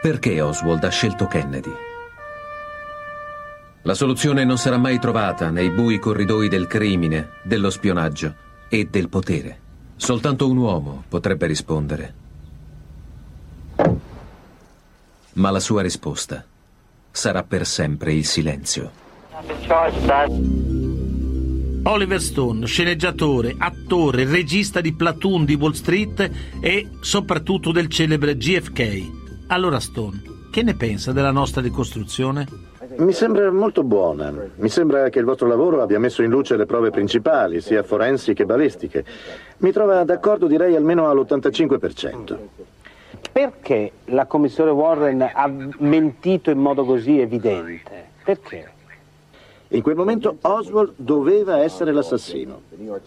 Perché 0.00 0.40
Oswald 0.40 0.82
ha 0.84 0.88
scelto 0.88 1.26
Kennedy? 1.26 1.89
La 3.82 3.94
soluzione 3.94 4.44
non 4.44 4.58
sarà 4.58 4.76
mai 4.76 4.98
trovata 4.98 5.48
nei 5.48 5.70
bui 5.70 5.98
corridoi 5.98 6.48
del 6.48 6.66
crimine, 6.66 7.30
dello 7.42 7.70
spionaggio 7.70 8.34
e 8.68 8.88
del 8.90 9.08
potere. 9.08 9.58
Soltanto 9.96 10.50
un 10.50 10.58
uomo 10.58 11.04
potrebbe 11.08 11.46
rispondere. 11.46 12.14
Ma 15.34 15.50
la 15.50 15.60
sua 15.60 15.80
risposta 15.80 16.44
sarà 17.10 17.42
per 17.42 17.66
sempre 17.66 18.12
il 18.12 18.26
silenzio. 18.26 18.90
Oliver 21.84 22.20
Stone, 22.20 22.66
sceneggiatore, 22.66 23.54
attore, 23.56 24.24
regista 24.26 24.82
di 24.82 24.92
Platoon 24.92 25.46
di 25.46 25.54
Wall 25.54 25.72
Street 25.72 26.30
e 26.60 26.90
soprattutto 27.00 27.72
del 27.72 27.88
celebre 27.88 28.36
GFK. 28.36 29.46
Allora 29.46 29.80
Stone, 29.80 30.22
che 30.50 30.62
ne 30.62 30.74
pensa 30.74 31.12
della 31.12 31.30
nostra 31.30 31.62
ricostruzione? 31.62 32.68
Mi 33.00 33.12
sembra 33.14 33.50
molto 33.50 33.82
buona. 33.82 34.30
Mi 34.56 34.68
sembra 34.68 35.08
che 35.08 35.18
il 35.20 35.24
vostro 35.24 35.46
lavoro 35.46 35.80
abbia 35.80 35.98
messo 35.98 36.22
in 36.22 36.28
luce 36.28 36.58
le 36.58 36.66
prove 36.66 36.90
principali, 36.90 37.62
sia 37.62 37.82
forensi 37.82 38.34
che 38.34 38.44
balistiche. 38.44 39.06
Mi 39.58 39.72
trova 39.72 40.04
d'accordo, 40.04 40.46
direi, 40.46 40.76
almeno 40.76 41.08
all'85%. 41.08 42.36
Perché 43.32 43.92
la 44.06 44.26
commissione 44.26 44.70
Warren 44.70 45.22
ha 45.22 45.50
mentito 45.78 46.50
in 46.50 46.58
modo 46.58 46.84
così 46.84 47.18
evidente? 47.18 48.08
Perché? 48.22 48.70
In 49.68 49.80
quel 49.80 49.96
momento 49.96 50.36
Oswald 50.42 50.92
doveva 50.96 51.58
essere 51.60 51.92
l'assassino. 51.92 52.60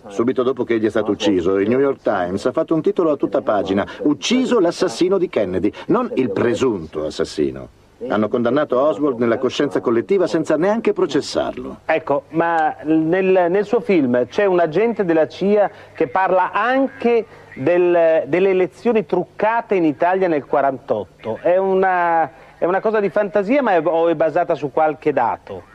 Subito 0.08 0.42
dopo 0.42 0.64
che 0.64 0.74
egli 0.74 0.86
è 0.86 0.90
stato 0.90 1.12
ucciso, 1.12 1.60
il 1.60 1.70
New 1.70 1.80
York 1.80 2.02
Times 2.02 2.44
ha 2.48 2.52
fatto 2.52 2.74
un 2.74 2.82
titolo 2.82 3.12
a 3.12 3.16
tutta 3.16 3.42
pagina, 3.42 3.88
Ucciso 4.00 4.60
l'assassino 4.60 5.20
di 5.20 5.30
Kennedy, 5.30 5.72
non 5.88 6.10
il 6.16 6.32
presunto 6.32 7.06
assassino. 7.06 7.82
Hanno 8.10 8.28
condannato 8.28 8.80
Oswald 8.80 9.20
nella 9.20 9.38
coscienza 9.38 9.80
collettiva 9.82 10.28
senza 10.28 10.58
neanche 10.58 10.94
processarlo. 10.94 11.80
Ecco, 11.86 12.24
ma 12.30 12.76
nel, 12.84 13.48
nel 13.50 13.66
suo 13.66 13.80
film 13.80 14.28
c'è 14.28 14.46
un 14.46 14.60
agente 14.60 15.06
della 15.06 15.28
CIA 15.28 15.70
che 15.94 16.08
parla 16.08 16.52
anche 16.52 17.26
del, 17.56 18.24
delle 18.26 18.50
elezioni 18.50 19.06
truccate 19.06 19.76
in 19.76 19.86
Italia 19.86 20.28
nel 20.28 20.46
48. 20.46 21.40
È 21.42 21.58
una, 21.58 22.30
è 22.58 22.66
una 22.66 22.80
cosa 22.80 23.00
di 23.00 23.10
fantasia 23.10 23.62
ma 23.62 23.74
è, 23.74 23.82
o 23.84 24.08
è 24.08 24.16
basata 24.16 24.56
su 24.56 24.72
qualche 24.72 25.14
dato? 25.14 25.72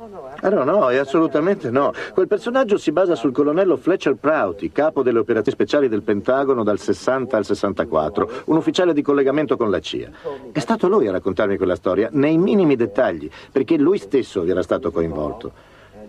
Ah, 0.00 0.48
no, 0.50 0.62
no, 0.62 0.86
assolutamente 0.86 1.72
no. 1.72 1.92
Quel 2.14 2.28
personaggio 2.28 2.78
si 2.78 2.92
basa 2.92 3.16
sul 3.16 3.32
colonnello 3.32 3.76
Fletcher 3.76 4.14
Prouty, 4.14 4.70
capo 4.70 5.02
delle 5.02 5.18
operazioni 5.18 5.58
speciali 5.58 5.88
del 5.88 6.02
Pentagono 6.02 6.62
dal 6.62 6.78
60 6.78 7.36
al 7.36 7.44
64, 7.44 8.30
un 8.44 8.56
ufficiale 8.56 8.92
di 8.92 9.02
collegamento 9.02 9.56
con 9.56 9.70
la 9.70 9.80
CIA. 9.80 10.10
È 10.52 10.58
stato 10.60 10.86
lui 10.86 11.08
a 11.08 11.10
raccontarmi 11.10 11.56
quella 11.56 11.74
storia, 11.74 12.10
nei 12.12 12.38
minimi 12.38 12.76
dettagli, 12.76 13.28
perché 13.50 13.76
lui 13.76 13.98
stesso 13.98 14.42
vi 14.42 14.50
era 14.50 14.62
stato 14.62 14.92
coinvolto. 14.92 15.50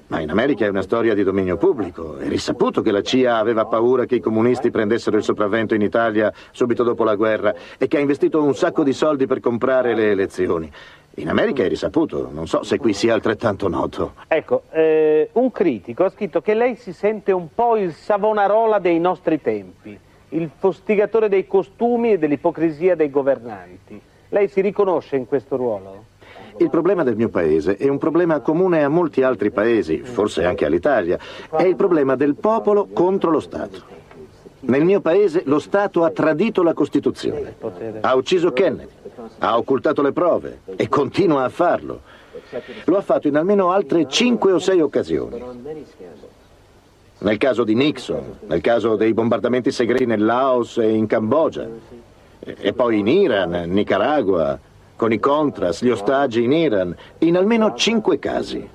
Ma 0.10 0.20
in 0.20 0.30
America 0.30 0.66
è 0.66 0.70
una 0.70 0.84
storia 0.84 1.16
di 1.16 1.24
dominio 1.24 1.58
pubblico. 1.58 2.18
È 2.18 2.28
risaputo 2.28 2.82
che 2.82 2.92
la 2.92 3.02
CIA 3.02 3.38
aveva 3.38 3.66
paura 3.66 4.06
che 4.06 4.16
i 4.16 4.20
comunisti 4.20 4.72
prendessero 4.72 5.18
il 5.18 5.24
sopravvento 5.24 5.74
in 5.74 5.82
Italia 5.82 6.32
subito 6.52 6.84
dopo 6.84 7.04
la 7.04 7.16
guerra 7.16 7.54
e 7.78 7.88
che 7.88 7.98
ha 7.98 8.00
investito 8.00 8.42
un 8.42 8.56
sacco 8.56 8.84
di 8.84 8.94
soldi 8.94 9.26
per 9.28 9.40
comprare 9.40 9.96
le 9.96 10.12
elezioni. 10.12 10.72
In 11.20 11.28
America 11.28 11.64
è 11.64 11.68
risaputo, 11.68 12.30
non 12.32 12.48
so 12.48 12.64
se 12.64 12.78
qui 12.78 12.94
sia 12.94 13.14
altrettanto 13.14 13.68
noto. 13.68 14.14
Ecco, 14.28 14.64
eh, 14.72 15.30
un 15.34 15.52
critico 15.52 16.06
ha 16.06 16.10
scritto 16.10 16.42
che 16.42 16.54
lei 16.54 16.76
si 16.76 16.94
sente 16.94 17.34
un 17.34 17.50
po' 17.54 17.76
il 17.76 17.94
Savonarola 17.94 18.80
dei 18.80 19.00
nostri 19.00 19.42
tempi. 19.42 20.00
il 20.30 20.50
fustigatore 20.58 21.30
dei 21.30 21.48
costumi 21.48 22.14
e 22.14 22.18
dell'ipocrisia 22.18 22.96
dei 22.96 23.10
governanti. 23.10 24.00
Lei 24.30 24.48
si 24.48 24.62
riconosce 24.62 25.16
in 25.16 25.26
questo 25.26 25.56
ruolo? 25.56 26.06
Il 26.58 26.70
problema 26.70 27.04
del 27.04 27.16
mio 27.16 27.30
paese 27.30 27.78
è 27.78 27.88
un 27.88 27.98
problema 27.98 28.40
comune 28.42 28.84
a 28.84 28.90
molti 28.90 29.24
altri 29.24 29.50
paesi, 29.50 30.00
forse 30.00 30.44
anche 30.44 30.66
all'Italia. 30.66 31.18
È 31.50 31.64
il 31.64 31.76
problema 31.76 32.16
del 32.16 32.36
popolo 32.36 32.88
contro 32.92 33.32
lo 33.32 33.40
Stato. 33.40 33.98
Nel 34.62 34.84
mio 34.84 35.00
paese 35.00 35.44
lo 35.46 35.58
Stato 35.58 36.04
ha 36.04 36.12
tradito 36.12 36.62
la 36.64 36.74
Costituzione, 36.74 37.56
ha 38.02 38.14
ucciso 38.14 38.52
Kennedy, 38.52 38.92
ha 39.40 39.58
occultato 39.58 40.02
le 40.02 40.12
prove 40.12 40.62
e 40.76 40.88
continua 40.88 41.44
a 41.44 41.50
farlo. 41.50 42.02
Lo 42.86 42.98
ha 42.98 43.02
fatto 43.02 43.28
in 43.28 43.36
almeno 43.36 43.72
altre 43.72 44.08
cinque 44.08 44.52
o 44.52 44.60
sei 44.60 44.82
occasioni. 44.82 45.44
Nel 47.22 47.38
caso 47.38 47.64
di 47.64 47.76
Nixon, 47.76 48.40
nel 48.48 48.62
caso 48.62 48.96
dei 48.96 49.14
bombardamenti 49.14 49.72
segreti 49.72 50.06
nel 50.06 50.24
Laos 50.24 50.78
e 50.78 50.90
in 50.90 51.06
Cambogia, 51.06 51.68
e 52.40 52.74
poi 52.74 53.00
in 53.00 53.08
Iran, 53.08 53.52
Nicaragua, 53.68 54.58
con 54.96 55.12
i 55.12 55.20
Contras, 55.20 55.82
gli 55.82 55.90
ostaggi 55.90 56.44
in 56.44 56.54
Iran, 56.54 56.96
in 57.20 57.36
almeno 57.36 57.74
cinque 57.74 58.20
casi. 58.20 58.68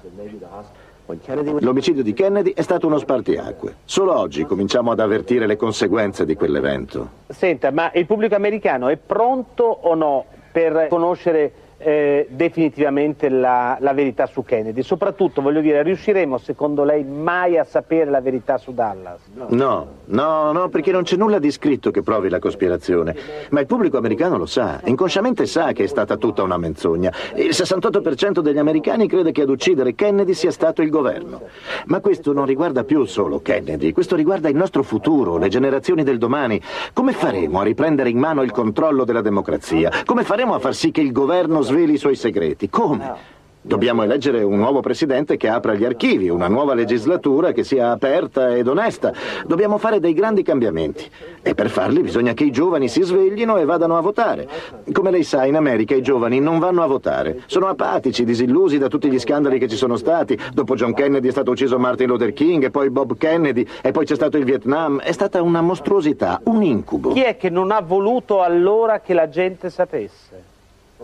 L'omicidio 1.61 2.03
di 2.03 2.15
Kennedy 2.15 2.53
è 2.55 2.63
stato 2.63 2.87
uno 2.87 2.99
spartiacque. 2.99 3.77
Solo 3.85 4.19
oggi 4.19 4.45
cominciamo 4.45 4.91
ad 4.91 5.01
avvertire 5.01 5.47
le 5.47 5.57
conseguenze 5.57 6.25
di 6.25 6.35
quell'evento. 6.35 7.11
Senta, 7.29 7.71
ma 7.71 7.91
il 7.93 8.07
pubblico 8.07 8.35
americano 8.35 8.89
è 8.89 8.97
pronto 8.97 9.65
o 9.65 9.95
no 9.95 10.25
per 10.51 10.87
conoscere 10.89 11.53
eh, 11.85 12.27
definitivamente 12.31 13.29
la, 13.29 13.77
la, 13.79 13.93
verità 13.93 14.25
su 14.25 14.43
Kennedy? 14.43 14.83
Soprattutto, 14.83 15.43
voglio 15.43 15.61
dire, 15.61 15.83
riusciremo 15.83 16.39
secondo 16.39 16.83
lei 16.83 17.05
mai 17.05 17.59
a 17.59 17.65
sapere 17.65 18.11
la 18.11 18.23
verità 18.23 18.57
su 18.57 18.73
Dallas? 18.73 19.21
No, 19.49 19.87
no, 20.07 20.53
no, 20.53 20.69
perché 20.71 20.93
non 20.93 21.03
c'è 21.03 21.17
nulla 21.17 21.39
di 21.39 21.51
scritto 21.51 21.91
che 21.91 22.03
provi 22.03 22.31
la 22.31 22.39
cospirazione. 22.39 23.15
Ma 23.51 23.61
il 23.61 23.67
pubblico 23.67 23.99
americano 23.99 24.39
lo 24.39 24.47
sa, 24.47 24.81
inconsciamente 24.85 25.45
sa 25.45 25.73
che 25.73 25.85
è 25.85 25.87
stata 25.87 26.17
tutta 26.17 26.43
una 26.43 26.57
menzogna. 26.57 27.13
Il 27.35 27.51
68% 27.51 28.41
degli 28.41 28.59
americani 28.59 29.07
crede 29.07 29.31
che 29.31 29.43
ad 29.43 29.51
uccidere 29.51 29.95
Kennedy 29.95 30.33
sia 30.33 30.51
stato 30.51 30.81
il 30.81 30.89
governo. 30.89 31.43
Ma 31.87 32.01
questo 32.01 32.33
non 32.33 32.47
riguarda 32.47 32.85
più 32.85 33.05
solo 33.05 33.41
Kennedy, 33.41 33.93
questo 33.93 34.17
riguarda 34.17 34.49
il 34.49 34.57
nostro 34.57 34.83
futuro, 34.83 35.37
le 35.37 35.49
generazioni 35.49 36.03
del 36.03 36.17
domani. 36.17 36.59
Come 36.95 37.13
faremo 37.13 37.61
a 37.61 37.63
riprendere 37.63 38.09
in 38.09 38.19
mano 38.19 38.43
il 38.43 38.53
controllo 38.53 39.05
della 39.05 39.21
democrazia? 39.21 39.91
Come 40.07 40.25
faremo 40.25 40.55
a 40.55 40.59
far 40.59 40.75
sì 40.75 40.91
che 40.91 41.03
il 41.03 41.13
governo 41.13 41.61
sveli 41.75 41.95
i 41.95 41.99
suoi 41.99 42.15
segreti. 42.15 42.71
Come? 42.71 43.33
Dobbiamo 43.67 44.03
eleggere 44.03 44.43
un 44.43 44.59
nuovo 44.59 44.81
presidente 44.81 45.39
che 45.39 45.49
apra 45.49 45.75
gli 45.75 45.87
archivi, 45.87 46.29
una 46.29 46.49
nuova 46.49 46.75
legislatura 46.75 47.53
che 47.53 47.65
sia 47.65 47.91
aperta 47.91 48.55
ed 48.55 48.69
onesta. 48.69 49.13
Dobbiamo 49.47 49.79
fare 49.79 49.99
dei 49.99 50.13
grandi 50.13 50.43
cambiamenti 50.43 51.11
e 51.43 51.55
per 51.55 51.71
farli 51.71 52.03
bisogna 52.03 52.35
che 52.35 52.45
i 52.45 52.53
giovani 52.53 52.89
si 52.89 53.03
sveglino 53.03 53.57
e 53.57 53.65
vadano 53.65 53.97
a 53.97 54.03
votare. 54.03 54.47
Come 54.93 55.11
lei 55.11 55.25
sa, 55.25 55.47
in 55.47 55.57
America 55.57 55.95
i 55.95 56.03
giovani 56.03 56.41
non 56.41 56.59
vanno 56.59 56.83
a 56.83 56.87
votare. 56.87 57.43
Sono 57.47 57.67
apatici, 57.67 58.23
disillusi 58.25 58.79
da 58.79 58.89
tutti 58.89 59.11
gli 59.11 59.19
scandali 59.19 59.59
che 59.59 59.67
ci 59.67 59.77
sono 59.77 59.97
stati. 59.97 60.39
Dopo 60.53 60.75
John 60.75 60.93
Kennedy 60.93 61.27
è 61.27 61.33
stato 61.33 61.53
ucciso 61.53 61.79
Martin 61.79 62.09
Luther 62.09 62.35
King 62.35 62.65
e 62.65 62.71
poi 62.71 62.91
Bob 62.91 63.17
Kennedy 63.17 63.67
e 63.83 63.91
poi 63.91 64.05
c'è 64.05 64.15
stato 64.15 64.37
il 64.37 64.45
Vietnam. 64.45 65.01
È 65.01 65.11
stata 65.11 65.43
una 65.43 65.63
mostruosità, 65.63 66.41
un 66.45 66.63
incubo. 66.63 67.13
Chi 67.13 67.23
è 67.23 67.37
che 67.37 67.49
non 67.49 67.73
ha 67.73 67.81
voluto 67.81 68.43
allora 68.43 69.01
che 69.01 69.15
la 69.15 69.29
gente 69.29 69.71
sapesse? 69.71 70.53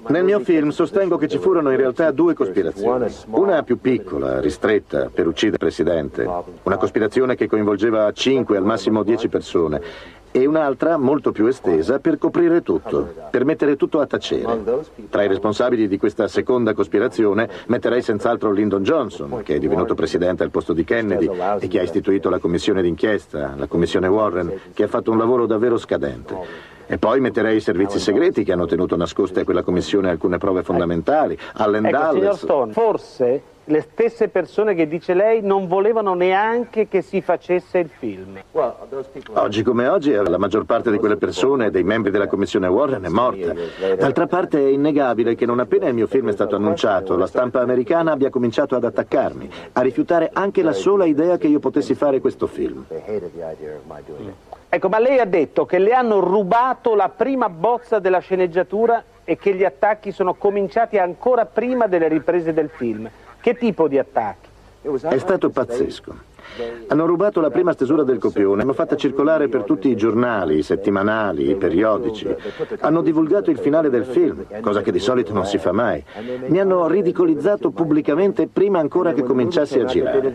Nel 0.08 0.24
mio 0.24 0.40
film 0.40 0.70
sostengo 0.70 1.16
che 1.16 1.28
ci 1.28 1.38
furono 1.38 1.70
in 1.70 1.76
realtà 1.76 2.10
due 2.10 2.34
cospirazioni. 2.34 3.06
Una 3.30 3.62
più 3.62 3.80
piccola, 3.80 4.40
ristretta, 4.40 5.10
per 5.12 5.26
uccidere 5.26 5.52
il 5.54 5.58
Presidente. 5.58 6.28
Una 6.62 6.76
cospirazione 6.76 7.36
che 7.36 7.46
coinvolgeva 7.46 8.10
5 8.10 8.56
al 8.56 8.64
massimo 8.64 9.02
10 9.02 9.28
persone. 9.28 9.80
E 10.32 10.46
un'altra, 10.46 10.96
molto 10.96 11.32
più 11.32 11.46
estesa, 11.46 11.98
per 11.98 12.16
coprire 12.16 12.62
tutto, 12.62 13.14
per 13.30 13.44
mettere 13.44 13.74
tutto 13.76 13.98
a 13.98 14.06
tacere. 14.06 14.84
Tra 15.10 15.24
i 15.24 15.28
responsabili 15.28 15.88
di 15.88 15.98
questa 15.98 16.28
seconda 16.28 16.72
cospirazione 16.72 17.48
metterei 17.66 18.00
senz'altro 18.00 18.52
Lyndon 18.52 18.84
Johnson, 18.84 19.42
che 19.42 19.56
è 19.56 19.58
divenuto 19.58 19.94
presidente 19.94 20.44
al 20.44 20.50
posto 20.50 20.72
di 20.72 20.84
Kennedy 20.84 21.28
e 21.58 21.66
che 21.66 21.80
ha 21.80 21.82
istituito 21.82 22.30
la 22.30 22.38
commissione 22.38 22.80
d'inchiesta, 22.80 23.54
la 23.56 23.66
commissione 23.66 24.06
Warren, 24.06 24.52
che 24.72 24.84
ha 24.84 24.88
fatto 24.88 25.10
un 25.10 25.18
lavoro 25.18 25.46
davvero 25.46 25.76
scadente. 25.76 26.78
E 26.92 26.98
poi 26.98 27.20
metterei 27.20 27.58
i 27.58 27.60
servizi 27.60 28.00
segreti 28.00 28.42
che 28.42 28.50
hanno 28.50 28.66
tenuto 28.66 28.96
nascoste 28.96 29.40
a 29.40 29.44
quella 29.44 29.62
commissione 29.62 30.10
alcune 30.10 30.38
prove 30.38 30.64
fondamentali. 30.64 31.38
Allen 31.52 31.86
ecco, 31.86 31.96
Dulles. 31.96 32.18
Signor 32.18 32.36
Stone, 32.36 32.72
forse 32.72 33.42
le 33.66 33.80
stesse 33.82 34.26
persone 34.26 34.74
che 34.74 34.88
dice 34.88 35.14
lei 35.14 35.40
non 35.40 35.68
volevano 35.68 36.14
neanche 36.14 36.88
che 36.88 37.02
si 37.02 37.20
facesse 37.20 37.78
il 37.78 37.88
film. 37.88 38.40
Oggi 39.34 39.62
come 39.62 39.86
oggi 39.86 40.12
la 40.12 40.36
maggior 40.36 40.64
parte 40.64 40.90
di 40.90 40.98
quelle 40.98 41.16
persone, 41.16 41.70
dei 41.70 41.84
membri 41.84 42.10
della 42.10 42.26
commissione 42.26 42.66
Warren, 42.66 43.04
è 43.04 43.08
morta. 43.08 43.54
D'altra 43.96 44.26
parte 44.26 44.58
è 44.58 44.68
innegabile 44.68 45.36
che 45.36 45.46
non 45.46 45.60
appena 45.60 45.86
il 45.86 45.94
mio 45.94 46.08
film 46.08 46.30
è 46.30 46.32
stato 46.32 46.56
annunciato, 46.56 47.16
la 47.16 47.28
stampa 47.28 47.60
americana 47.60 48.10
abbia 48.10 48.30
cominciato 48.30 48.74
ad 48.74 48.82
attaccarmi, 48.82 49.48
a 49.74 49.80
rifiutare 49.80 50.30
anche 50.32 50.62
la 50.62 50.72
sola 50.72 51.04
idea 51.04 51.36
che 51.38 51.46
io 51.46 51.60
potessi 51.60 51.94
fare 51.94 52.20
questo 52.20 52.48
film. 52.48 52.84
Ecco, 54.72 54.88
ma 54.88 55.00
lei 55.00 55.18
ha 55.18 55.24
detto 55.24 55.66
che 55.66 55.80
le 55.80 55.92
hanno 55.92 56.20
rubato 56.20 56.94
la 56.94 57.08
prima 57.08 57.48
bozza 57.48 57.98
della 57.98 58.20
sceneggiatura 58.20 59.02
e 59.24 59.36
che 59.36 59.52
gli 59.52 59.64
attacchi 59.64 60.12
sono 60.12 60.34
cominciati 60.34 60.96
ancora 60.96 61.44
prima 61.44 61.88
delle 61.88 62.06
riprese 62.06 62.52
del 62.52 62.68
film. 62.68 63.10
Che 63.40 63.56
tipo 63.56 63.88
di 63.88 63.98
attacchi? 63.98 64.48
È 64.82 65.18
stato 65.18 65.50
pazzesco. 65.50 66.14
Hanno 66.88 67.06
rubato 67.06 67.40
la 67.40 67.50
prima 67.50 67.72
stesura 67.72 68.02
del 68.02 68.18
copione, 68.18 68.58
l'hanno 68.58 68.72
fatta 68.72 68.96
circolare 68.96 69.48
per 69.48 69.62
tutti 69.62 69.88
i 69.88 69.96
giornali, 69.96 70.58
i 70.58 70.62
settimanali, 70.62 71.50
i 71.50 71.54
periodici. 71.54 72.34
Hanno 72.80 73.02
divulgato 73.02 73.50
il 73.50 73.58
finale 73.58 73.90
del 73.90 74.04
film, 74.04 74.44
cosa 74.60 74.82
che 74.82 74.92
di 74.92 74.98
solito 74.98 75.32
non 75.32 75.46
si 75.46 75.58
fa 75.58 75.72
mai. 75.72 76.02
Mi 76.46 76.58
hanno 76.58 76.86
ridicolizzato 76.88 77.70
pubblicamente 77.70 78.48
prima 78.48 78.78
ancora 78.78 79.12
che 79.12 79.22
cominciasse 79.22 79.80
a 79.80 79.84
girare. 79.84 80.34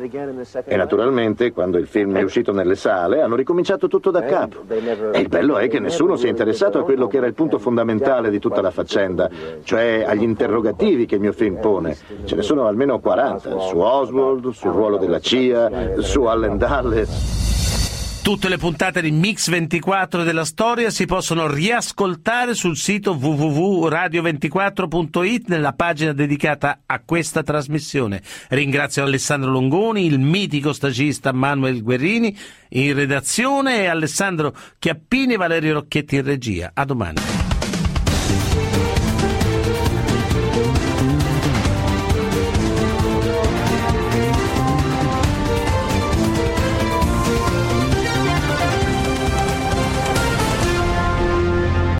E 0.66 0.76
naturalmente, 0.76 1.52
quando 1.52 1.78
il 1.78 1.88
film 1.88 2.16
è 2.18 2.22
uscito 2.22 2.52
nelle 2.52 2.76
sale, 2.76 3.22
hanno 3.22 3.36
ricominciato 3.36 3.88
tutto 3.88 4.12
da 4.12 4.24
capo. 4.24 4.64
E 5.12 5.20
il 5.20 5.28
bello 5.28 5.58
è 5.58 5.68
che 5.68 5.80
nessuno 5.80 6.16
si 6.16 6.28
è 6.28 6.30
interessato 6.30 6.80
a 6.80 6.84
quello 6.84 7.08
che 7.08 7.18
era 7.18 7.26
il 7.26 7.34
punto 7.34 7.60
fondamentale 7.60 8.30
di 8.30 8.40
tutta 8.40 8.62
la 8.62 8.72
faccenda, 8.72 9.30
cioè 9.64 10.04
agli 10.08 10.24
interrogativi 10.24 11.06
che 11.06 11.16
il 11.16 11.22
mio 11.22 11.34
film 11.34 11.60
pone. 11.60 11.96
Ce 12.24 12.36
ne 12.36 12.42
sono 12.42 12.68
almeno 12.68 13.00
40, 13.00 13.60
su 13.60 13.78
Oswald, 13.78 14.50
sul 14.50 14.72
ruolo 14.72 14.98
della 14.98 15.20
CIA, 15.20 15.94
su 16.06 16.24
Allen 16.24 16.58
Dulles. 16.58 18.20
Tutte 18.22 18.50
le 18.50 18.58
puntate 18.58 19.02
di 19.02 19.12
Mix 19.12 19.50
24 19.50 20.24
della 20.24 20.46
storia 20.46 20.90
si 20.90 21.06
possono 21.06 21.48
riascoltare 21.48 22.56
sul 22.56 22.76
sito 22.76 23.12
www.radio24.it 23.12 25.48
nella 25.48 25.74
pagina 25.74 26.12
dedicata 26.12 26.80
a 26.88 27.04
questa 27.06 27.44
trasmissione. 27.44 28.24
Ringrazio 28.50 29.04
Alessandro 29.04 29.52
Longoni, 29.52 30.08
il 30.08 30.18
mitico 30.20 30.74
stagista 30.74 31.32
Manuel 31.34 31.84
Guerrini 31.84 32.36
in 32.70 32.96
redazione 32.96 33.82
e 33.82 33.86
Alessandro 33.86 34.56
Chiappini 34.80 35.34
e 35.34 35.38
Valerio 35.38 35.74
Rocchetti 35.74 36.16
in 36.16 36.24
regia. 36.24 36.72
A 36.74 36.84
domani. 36.84 37.45